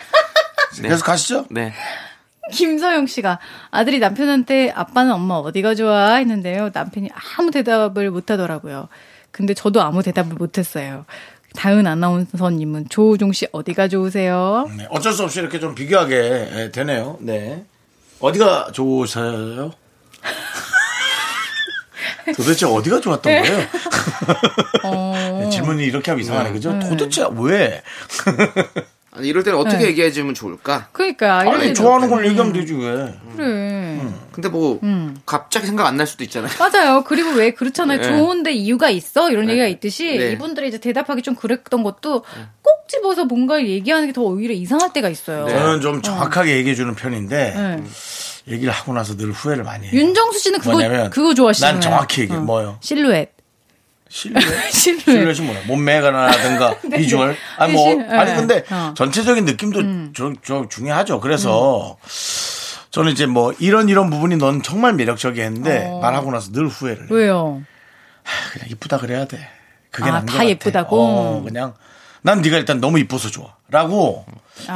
[0.81, 1.45] 계속 가시죠.
[1.49, 1.73] 네.
[2.51, 3.39] 김서영 씨가
[3.71, 6.69] 아들이 남편한테 아빠는 엄마 어디가 좋아 했는데요.
[6.73, 8.87] 남편이 아무 대답을 못 하더라고요.
[9.31, 11.05] 근데 저도 아무 대답을 못 했어요.
[11.55, 14.69] 다은 아나운서님은 조우종 씨 어디가 좋으세요?
[14.77, 17.17] 네, 어쩔 수 없이 이렇게 좀 비교하게 예, 되네요.
[17.21, 17.63] 네.
[18.19, 19.71] 어디가 좋으셔요?
[22.35, 23.67] 도대체 어디가 좋았던 거예요?
[25.39, 26.77] 네, 질문이 이렇게 하면 이상하네, 그죠?
[26.79, 27.81] 도대체 왜?
[29.17, 29.85] 아니, 이럴 때는 어떻게 네.
[29.87, 30.87] 얘기해 주면 좋을까?
[30.91, 33.13] 그러니까 이런 아니, 좋아하는 걸 얘기하면 되지, 왜?
[33.35, 33.99] 그래.
[34.31, 34.79] 근데 뭐
[35.25, 36.51] 갑자기 생각 안 날 수도 있잖아요.
[36.59, 37.03] 맞아요.
[37.05, 37.99] 그리고 왜 그렇잖아요.
[37.99, 38.03] 네.
[38.03, 39.53] 좋은데 이유가 있어 이런 네.
[39.53, 40.31] 얘기가 있듯이 네.
[40.33, 42.23] 이분들이 이제 대답하기 좀 그랬던 것도
[42.61, 45.47] 꼭 집어서 뭔가 얘기하는 게 더 오히려 이상할 때가 있어요.
[45.49, 47.83] 저는 좀 정확하게 얘기해 주는 편인데, 네.
[48.53, 49.99] 얘기를 하고 나서 늘 후회를 많이 해요.
[49.99, 51.73] 윤정수 씨는 그거 뭐냐면 그거 좋아하시잖아요.
[51.73, 52.39] 난 정확히 얘기해.
[52.39, 52.77] 뭐요?
[52.81, 53.34] 실루엣.
[54.09, 54.71] 실루엣?
[54.71, 55.01] 실루엣.
[55.03, 55.59] 실루엣 이 뭐야?
[55.67, 57.35] 몸매가라든가 비주얼?
[57.57, 58.35] 아니 뭐 실- 아니 네.
[58.37, 58.93] 근데 어.
[58.95, 61.19] 전체적인 느낌도 저, 저 중요하죠.
[61.19, 61.97] 그래서
[62.91, 67.03] 저는 이제 뭐 이런 이런 부분이 넌 정말 매력적이 했는데 말하고 나서 늘 후회를.
[67.05, 67.07] 해.
[67.09, 67.61] 왜요?
[68.53, 69.47] 그냥 이쁘다 그래야 돼.
[69.91, 70.45] 그게 아, 다.
[70.47, 70.97] 예쁘다고?
[70.97, 71.73] 어, 그냥
[72.25, 74.25] 난 네가 일단 너무 이뻐서 좋아라고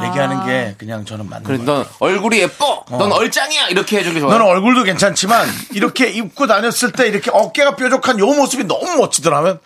[0.04, 1.78] 얘기하는 게 그냥 저는 맞는 그래, 거예요.
[1.80, 2.84] 넌 얼굴이 예뻐!
[2.90, 3.66] 넌 얼짱이야!
[3.70, 4.38] 이렇게 해주는 게 좋아요.
[4.38, 9.58] 너는 얼굴도 괜찮지만 이렇게 입고 다녔을 때 이렇게 어깨가 뾰족한 요 모습이 너무 멋지더라면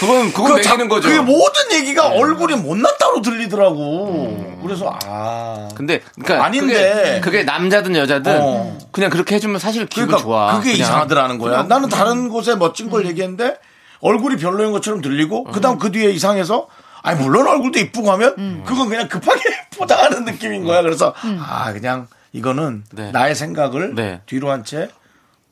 [0.00, 1.06] 그건, 그건 자- 매기는 거죠.
[1.08, 4.60] 그게 모든 얘기가 얼굴이 못났다로 들리더라고.
[4.62, 6.42] 그래서 아 근데, 그니까.
[6.42, 6.74] 아닌데.
[6.74, 8.78] 그게, 그게 남자든 여자든 어.
[8.92, 10.52] 그냥 그렇게 해주면 사실 기분 그러니까 좋아.
[10.56, 10.86] 그게 그냥.
[10.86, 11.64] 이상하더라는 거야.
[11.64, 13.58] 나는 다른 곳에 멋진 걸 얘기했는데
[14.00, 16.66] 얼굴이 별로인 것처럼 들리고 그다음 그 뒤에 이상해서
[17.04, 19.40] 아니 물론 얼굴도 이쁘고 하면 그건 그냥 급하게
[19.76, 20.80] 포장하는 느낌인 거야.
[20.82, 23.10] 그래서 아 그냥 이거는 네.
[23.12, 24.20] 나의 생각을 네.
[24.26, 24.88] 뒤로 한 채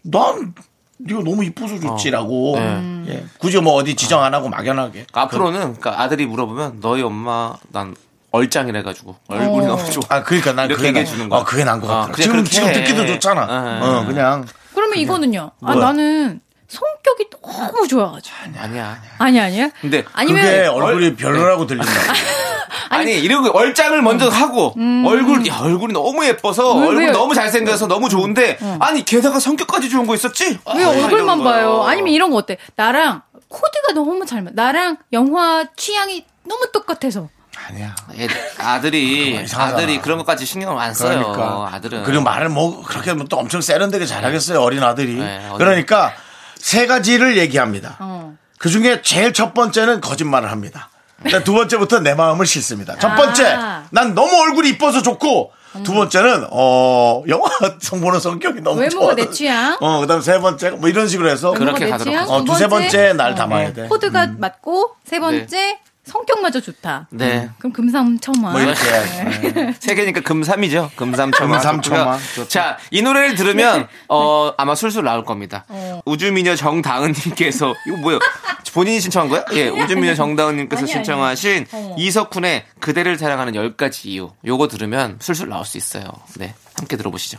[0.04, 0.52] 난
[0.98, 3.04] 네가 너무 이뻐서 좋지라고 네.
[3.08, 3.24] 예.
[3.38, 7.94] 굳이 뭐 어디 지정 안 하고 막연하게 앞으로는, 그러니까 아들이 물어보면 너희 엄마, 난
[8.30, 10.02] 얼짱이래 가지고 얼굴이 너무 좋아.
[10.08, 11.40] 아 그러니까 난 그게 얘기해 난, 주는 거야.
[11.40, 12.12] 어, 그게 난것 어, 같아.
[12.12, 12.72] 그냥 지금 그렇게 지금 해.
[12.72, 13.46] 듣기도 좋잖아.
[13.46, 13.80] 네.
[13.86, 15.50] 어 그냥 그러면 이거는요.
[15.60, 15.86] 아 뭐야?
[15.86, 16.40] 나는
[16.72, 18.34] 성격이 너무 좋아가지고.
[18.58, 18.98] 아니야.
[19.18, 19.68] 아니 아니야?
[19.80, 21.90] 근데 아니면 그게 얼굴이 별로라고 들린다.
[22.88, 24.74] 아니, 이런 거 얼짱을 먼저 하고
[25.06, 27.10] 얼굴 야 얼굴이 너무 예뻐서 왜, 얼굴 왜?
[27.10, 30.58] 너무 잘생겨서 너무 좋은데 아니 게다가 성격까지 좋은 거 있었지?
[30.74, 31.82] 왜 아, 얼굴만 봐요?
[31.84, 32.56] 아니면 이런 거 어때?
[32.76, 34.54] 나랑 코드가 너무 잘 맞.
[34.54, 37.28] 나랑 영화 취향이 너무 똑같아서.
[37.68, 37.94] 아니야.
[38.18, 38.26] 애-
[38.58, 39.44] 아들이.
[39.54, 41.18] 아들이 그런 것까지 신경을 안 써요.
[41.32, 45.14] 그러니까 아들은 그리고 말을 뭐 그렇게 또 엄청 세련되게 잘하겠어요 어린 아들이.
[45.14, 46.12] 네, 그러니까
[46.62, 47.96] 세 가지를 얘기합니다.
[47.98, 48.36] 어.
[48.56, 50.90] 그 중에 제일 첫 번째는 거짓말을 합니다.
[51.18, 52.96] 그러니까 두 번째부터 내 마음을 싣습니다.
[53.00, 53.84] 첫 번째, 아.
[53.90, 55.50] 난 너무 얼굴이 이뻐서 좋고,
[55.82, 57.48] 두 번째는, 어, 영화
[57.80, 59.14] 성보는 성격이 너무 외모가 좋아.
[59.16, 59.76] 내 취향.
[59.80, 61.50] 어, 그 다음 세 번째, 뭐 이런 식으로 해서.
[61.50, 62.14] 그렇게 가도록.
[62.30, 63.88] 어, 두 두세 번째, 날 어, 담아야 돼.
[63.88, 67.06] 코드가 맞고 세 번째 성격마저 좋다.
[67.10, 67.48] 네.
[67.58, 68.50] 그럼 금상첨화.
[68.50, 69.52] 뭐 이렇게 해야지.
[69.54, 69.74] 네.
[69.78, 70.90] 세 개니까 금삼이죠.
[70.96, 71.58] 금삼첨화.
[71.58, 72.18] 금삼첨화.
[72.18, 72.48] 좋고요.
[72.48, 75.64] 자, 이 노래를 들으면 어 아마 술술 나올 겁니다.
[75.68, 76.00] 어.
[76.04, 78.18] 우주미녀 정다은님께서 이거 뭐예요?
[78.74, 79.44] 본인이 신청한 거야?
[79.52, 81.04] 예, 우주미녀 정다은님께서 아니, 아니.
[81.04, 81.96] 신청하신 어.
[81.98, 84.30] 이석훈의 그대를 사랑하는 10가지 이유.
[84.44, 86.04] 요거 들으면 술술 나올 수 있어요.
[86.36, 87.38] 네, 함께 들어보시죠.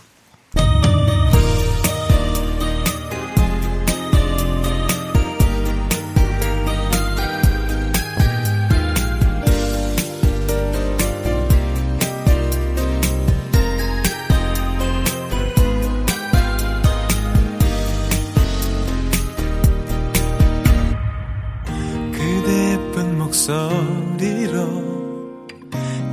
[23.44, 24.64] 목소리로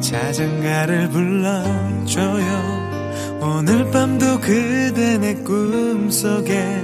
[0.01, 2.81] 자장가를 불러줘요.
[3.41, 6.83] 오늘 밤도 그대 내 꿈속에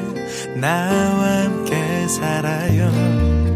[0.61, 3.56] 나와 함께 살아요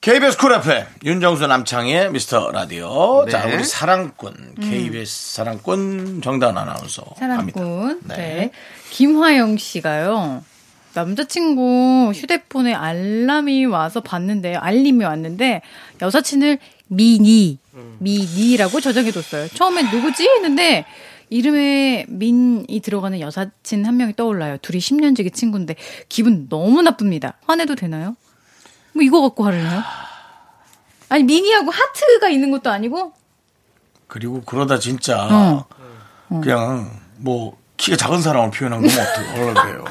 [0.00, 3.24] KBS 쿨 FM 윤정수 남창의 미스터 라디오.
[3.24, 3.32] 네.
[3.32, 7.04] 자, 우리 사랑꾼 KBS 사랑꾼 정다은 아나운서.
[7.18, 8.00] 사랑꾼.
[8.04, 8.16] 네.
[8.16, 8.50] 네.
[8.90, 10.44] 김화영 씨가요.
[10.94, 15.62] 남자친구 휴대폰에 알람이 와서 봤는데 알림이 왔는데
[16.00, 17.58] 여사친을 미니
[17.98, 19.48] 미니라고 저장해뒀어요.
[19.48, 20.86] 처음엔 누구지 했는데
[21.28, 24.58] 이름에 민이 들어가는 여사친 한 명이 떠올라요.
[24.62, 25.74] 둘이 10년지기 친구인데
[26.08, 27.36] 기분 너무 나쁩니다.
[27.46, 28.16] 화내도 되나요?
[28.92, 29.82] 뭐 이거 갖고 화를 내요?
[31.08, 33.12] 아니 미니하고 하트가 있는 것도 아니고
[34.06, 35.66] 그리고 그러다 진짜 어.
[36.28, 39.84] 그냥 뭐 키가 작은 사람을 표현한 거면 어떻게 그래요?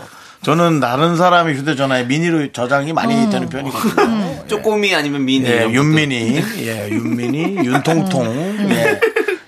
[0.44, 4.48] 저는 다른 사람의 휴대전화에 미니로 저장이 많이 되는 편이거든요.
[4.48, 5.46] 쪼꼬미 아니면 미니.
[5.46, 5.70] 예.
[5.70, 9.00] 윤민이, 예, 윤민이, 윤통통, 예,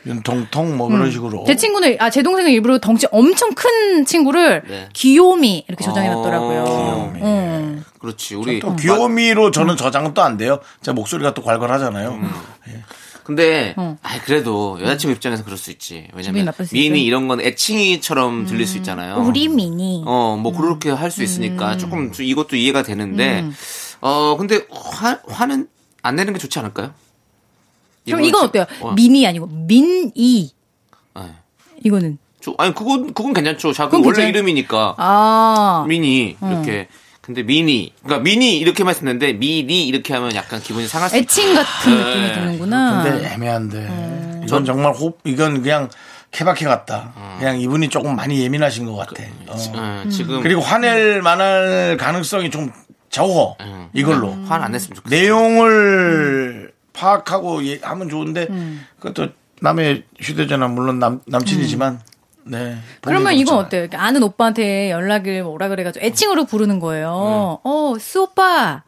[0.10, 1.44] 윤통통 뭐 그런 식으로.
[1.48, 4.90] 제 친구는 아 제 동생은 일부러 덩치 엄청 큰 친구를 네.
[4.94, 6.64] 귀요미 이렇게 저장해 놨더라고요.
[6.66, 7.22] 귀요미.
[7.22, 7.86] 음.
[8.00, 8.36] 그렇지.
[8.36, 10.60] 우리 또 귀요미로 저는 저장은 또 안 돼요.
[10.82, 12.20] 제 목소리가 또 괄괄하잖아요.
[13.24, 13.96] 근데 어.
[14.02, 16.08] 아 그래도 여자친구 입장에서 그럴 수 있지.
[16.16, 16.90] 왜냐면 미니?
[16.90, 16.96] 음.
[16.96, 19.18] 이런 건 애칭이처럼 들릴 수 있잖아요.
[19.24, 20.02] 우리 미니.
[20.06, 23.46] 어, 뭐 그렇게 할 수 있으니까 조금 좀 이것도 이해가 되는데
[24.02, 25.68] 어, 근데 화, 화는
[26.02, 26.92] 안 내는 게 좋지 않을까요?
[28.12, 28.66] 그럼 이건 지- 어때요?
[28.82, 30.52] 어, 민이 아니고 민이.
[31.16, 31.22] 네.
[31.84, 33.74] 이거는 저- 아니 그건 그건 괜찮죠.
[33.74, 36.88] 자기 그건 원래 괜찮- 이름이니까 아 미니 이렇게.
[37.22, 41.96] 근데 미니, 그러니까 미니 이렇게만 쓰는데 미니 이렇게 하면 약간 기분이 상할 수있 애칭 같은
[41.96, 42.34] 느낌이 네.
[42.34, 43.04] 드는구나.
[43.04, 43.78] 근데 애매한데.
[43.78, 44.42] 음.
[44.48, 45.90] 이건 정말 호, 이건 그냥
[46.32, 47.14] 케바케 같다.
[47.38, 49.22] 그냥 이분이 조금 많이 예민하신 것 같아.
[49.48, 49.56] 어.
[49.76, 52.72] 어, 지금 그리고 화낼 만할 가능성이 좀
[53.12, 53.56] 적어.
[53.94, 54.32] 이걸로.
[54.32, 55.16] 화는 안 냈으면 좋겠어.
[55.16, 58.48] 내용을 파악하고 예- 하면 좋은데
[59.00, 59.30] 그것도
[59.62, 62.02] 남의 휴대전화 물론 남, 남친이지만
[62.46, 62.78] 네.
[63.02, 63.58] 그러면 이건.
[63.58, 63.88] 어때요?
[63.94, 67.60] 아는 오빠한테 연락을 뭐라 그래가지고 애칭으로 부르는 거예요.
[67.64, 67.70] 네.
[67.70, 68.84] 어, 스 오빠,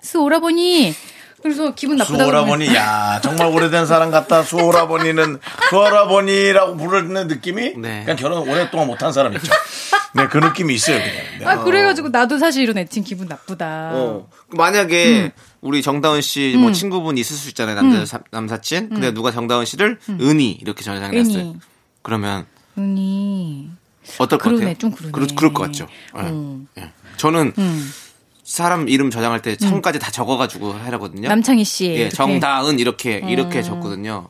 [0.00, 0.94] 스 오라버니.
[1.40, 2.24] 그래서 기분 나쁘다고.
[2.24, 4.42] 수오라버니, 야, 정말 오래된 사람 같다.
[4.42, 5.38] 수오라버니는,
[5.70, 7.74] 수오라버니라고 부르는 느낌이?
[7.76, 8.02] 네.
[8.04, 9.52] 그냥 결혼 오랫동안 못한 사람 있죠.
[10.14, 11.14] 네, 그 느낌이 있어요, 그냥.
[11.38, 11.44] 네.
[11.46, 13.90] 아, 그래가지고 나도 사실 이런 애칭 기분 나쁘다.
[13.92, 14.28] 어.
[14.48, 15.30] 만약에 음.
[15.60, 17.74] 우리 정다은 씨뭐 친구분 있을 수 있잖아요.
[17.76, 18.90] 남자 사- 남사친.
[18.90, 21.42] 근데 누가 정다은 씨를 은희 이렇게 저장했어요.
[21.42, 21.48] 음.
[21.50, 21.56] 은희.
[22.02, 22.46] 그러면
[22.76, 23.70] 은이.
[24.18, 24.74] 어떨 것 같아요?
[24.74, 25.12] 좀 그러네.
[25.12, 25.86] 그럴, 그럴 것 같죠.
[26.16, 26.20] 예.
[26.22, 26.66] 음.
[26.78, 26.92] 예.
[27.16, 27.90] 저는 음.
[28.50, 31.28] 사람 이름 저장할 때 성까지 다 적어가지고 하거든요.
[31.28, 31.84] 남창희 씨.
[31.84, 32.06] 예, 이렇게.
[32.06, 32.10] 음.
[32.10, 34.28] 정다은 이렇게 이렇게 적거든요.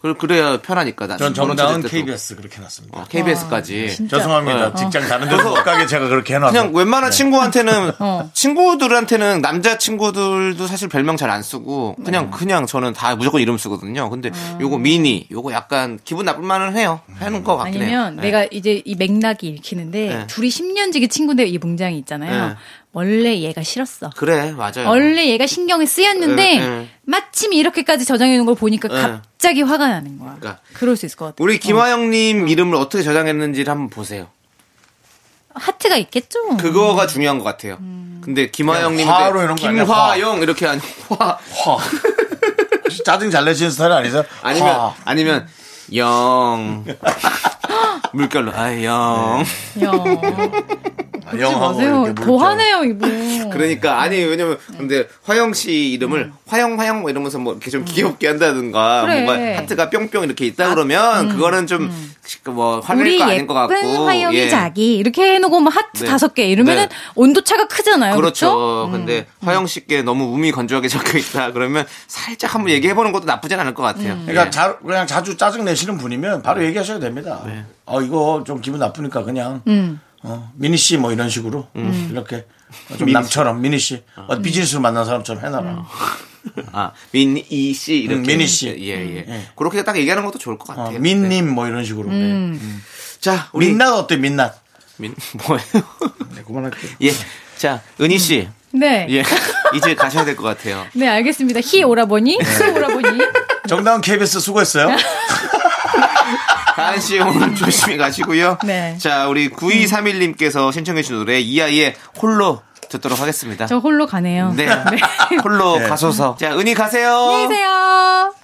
[0.00, 1.06] 그 그래야 편하니까.
[1.06, 1.82] 나 전 정다은.
[1.82, 2.98] KBS 그렇게 해놨습니다.
[2.98, 3.90] 어, KBS까지.
[3.94, 4.16] 진짜.
[4.16, 4.68] 죄송합니다.
[4.68, 4.74] 어.
[4.74, 6.52] 직장 다른 데서 못 가게 제가 그렇게 해놔서.
[6.52, 8.30] 그냥 웬만한 친구한테는 어.
[8.32, 12.36] 친구들한테는 남자 친구들도 사실 별명 잘 안 쓰고 그냥 네.
[12.38, 14.08] 그냥 저는 다 무조건 이름 쓰거든요.
[14.10, 14.30] 근데
[14.60, 17.00] 요거 미니 요거 약간 기분 나쁠 만은 해요.
[17.20, 18.00] 하는 것 같긴 해요.
[18.04, 18.22] 아니면 네.
[18.22, 20.26] 내가 이제 이 맥락이 읽히는데 네.
[20.26, 22.56] 둘이 10년 지기 친구인데 이 문장이 있잖아요.
[22.92, 22.98] 네.
[22.98, 24.10] 원래 얘가 싫었어.
[24.16, 24.88] 그래 맞아요.
[24.88, 26.88] 원래 얘가 신경이 쓰였는데 네, 네.
[27.02, 29.00] 마침 이렇게까지 저장해 놓은 걸 보니까 네.
[29.00, 30.36] 갑자기 화가 나는 거야.
[30.40, 30.60] 그러니까.
[30.74, 31.36] 그럴 수 있을 것 같아.
[31.38, 34.28] 우리 김화영님 이름을 어떻게 저장했는지를 한번 보세요.
[35.54, 36.56] 하트가 있겠죠.
[36.56, 37.76] 그거가 중요한 것 같아요.
[37.80, 38.20] 음.
[38.24, 39.84] 근데 김화영님 화로 이런 거 아니야?
[39.84, 41.78] 김화영 이렇게 아니 화 화.
[43.04, 44.24] 짜증 잘 내시는 스타일 아니세요?
[44.42, 44.94] 아니면 화.
[45.04, 45.48] 아니면
[45.94, 46.84] 영
[48.12, 49.44] 물결로 아영
[49.82, 52.14] 야, 아, 하지 마세요.
[52.14, 53.50] 더 화내요 이분.
[53.50, 58.26] 그러니까 아니 왜냐면 근데 화영 씨 이름을 화영 화영 뭐 이러면서 뭐 이렇게 좀 귀엽게
[58.26, 59.06] 한다든가 음.
[59.06, 59.14] 그래.
[59.14, 59.24] 아, 음.
[59.26, 63.74] 뭔가 하트가 뿅뿅 이렇게 있다 그러면 그거는 좀뭐 화낼 거 아닌 것 같고
[64.06, 64.48] 화영이 예.
[64.48, 66.10] 자기 이렇게 해놓고 뭐 하트 네.
[66.10, 66.94] 다섯 개 이러면은 네.
[67.14, 68.16] 온도 차가 크잖아요.
[68.16, 68.54] 그렇죠.
[68.54, 68.88] 그렇죠?
[68.92, 73.58] 근데 화영 씨께 너무 음이 건조하게 적혀 있다 그러면 살짝 한번 얘기해 보는 것도 나쁘진
[73.60, 74.16] 않을 것 같아요.
[74.22, 74.50] 그러니까 예.
[74.50, 77.40] 자, 그냥 자주 짜증 내시는 분이면 바로 얘기하셔도 됩니다.
[77.46, 77.59] 네.
[77.86, 80.00] 어 이거 좀 기분 나쁘니까 그냥 음.
[80.22, 81.68] 어, 미니 씨 뭐 이런 식으로
[82.10, 82.46] 이렇게
[82.98, 85.86] 좀 남처럼 미니 씨 어, 비즈니스로 만난 사람처럼 해놔라.
[86.72, 88.68] 아 민이 씨 이렇게 음, 민희 씨.
[88.68, 89.42] 예 예 예.
[89.56, 90.98] 그렇게 딱 얘기하는 것도 좋을 것 어, 같아요.
[91.00, 92.08] 민님 뭐 이런 식으로.
[92.08, 92.58] 음.
[92.62, 92.68] 네.
[93.20, 94.54] 자 우리 민낯 어때 민낯?
[94.98, 95.14] 민
[95.46, 95.64] 뭐예요?
[96.36, 96.90] 네, 그만할게요.
[97.02, 97.12] 예.
[97.56, 98.48] 자 은희 씨.
[98.72, 99.06] 네.
[99.10, 99.22] 예.
[99.74, 100.86] 이제 가셔야 될 것 같아요.
[100.94, 101.60] 네, 알겠습니다.
[101.60, 103.18] 히 오라버니, 수 오라버니.
[103.68, 104.88] 정다운 KBS 수고했어요.
[106.80, 108.58] 다은 씨 오늘 조심히 가시고요.
[108.64, 108.96] 네.
[108.98, 113.66] 자, 우리 9231님께서 신청해주신 노래 이아이의 홀로 듣도록 하겠습니다.
[113.66, 114.52] 저 홀로 가네요.
[114.56, 114.66] 네.
[115.44, 115.88] 홀로 네.
[115.88, 116.36] 가소서.
[116.40, 117.10] 자, 은희 가세요.
[117.10, 118.34] 안녕히 계세요.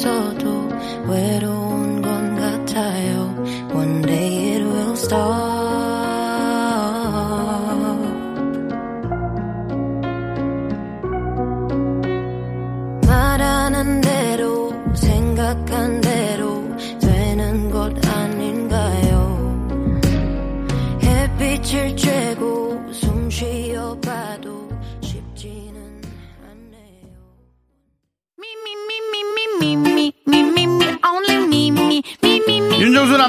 [0.00, 0.70] 있어도
[1.06, 1.59] 외로운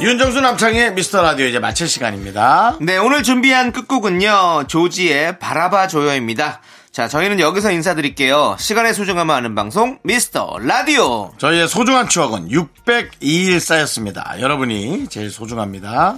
[0.00, 2.78] 윤정수 남창의 미스터 라디오 이제 마칠 시간입니다.
[2.80, 10.56] 네 오늘 준비한 끝곡은요 조지의 바라봐줘요입니다 자 저희는 여기서 인사드릴게요 시간의 소중함을 아는 방송 미스터
[10.60, 14.36] 라디오 저희의 소중한 추억은 602일 쌓였습니다.
[14.40, 16.16] 여러분이 제일 소중합니다.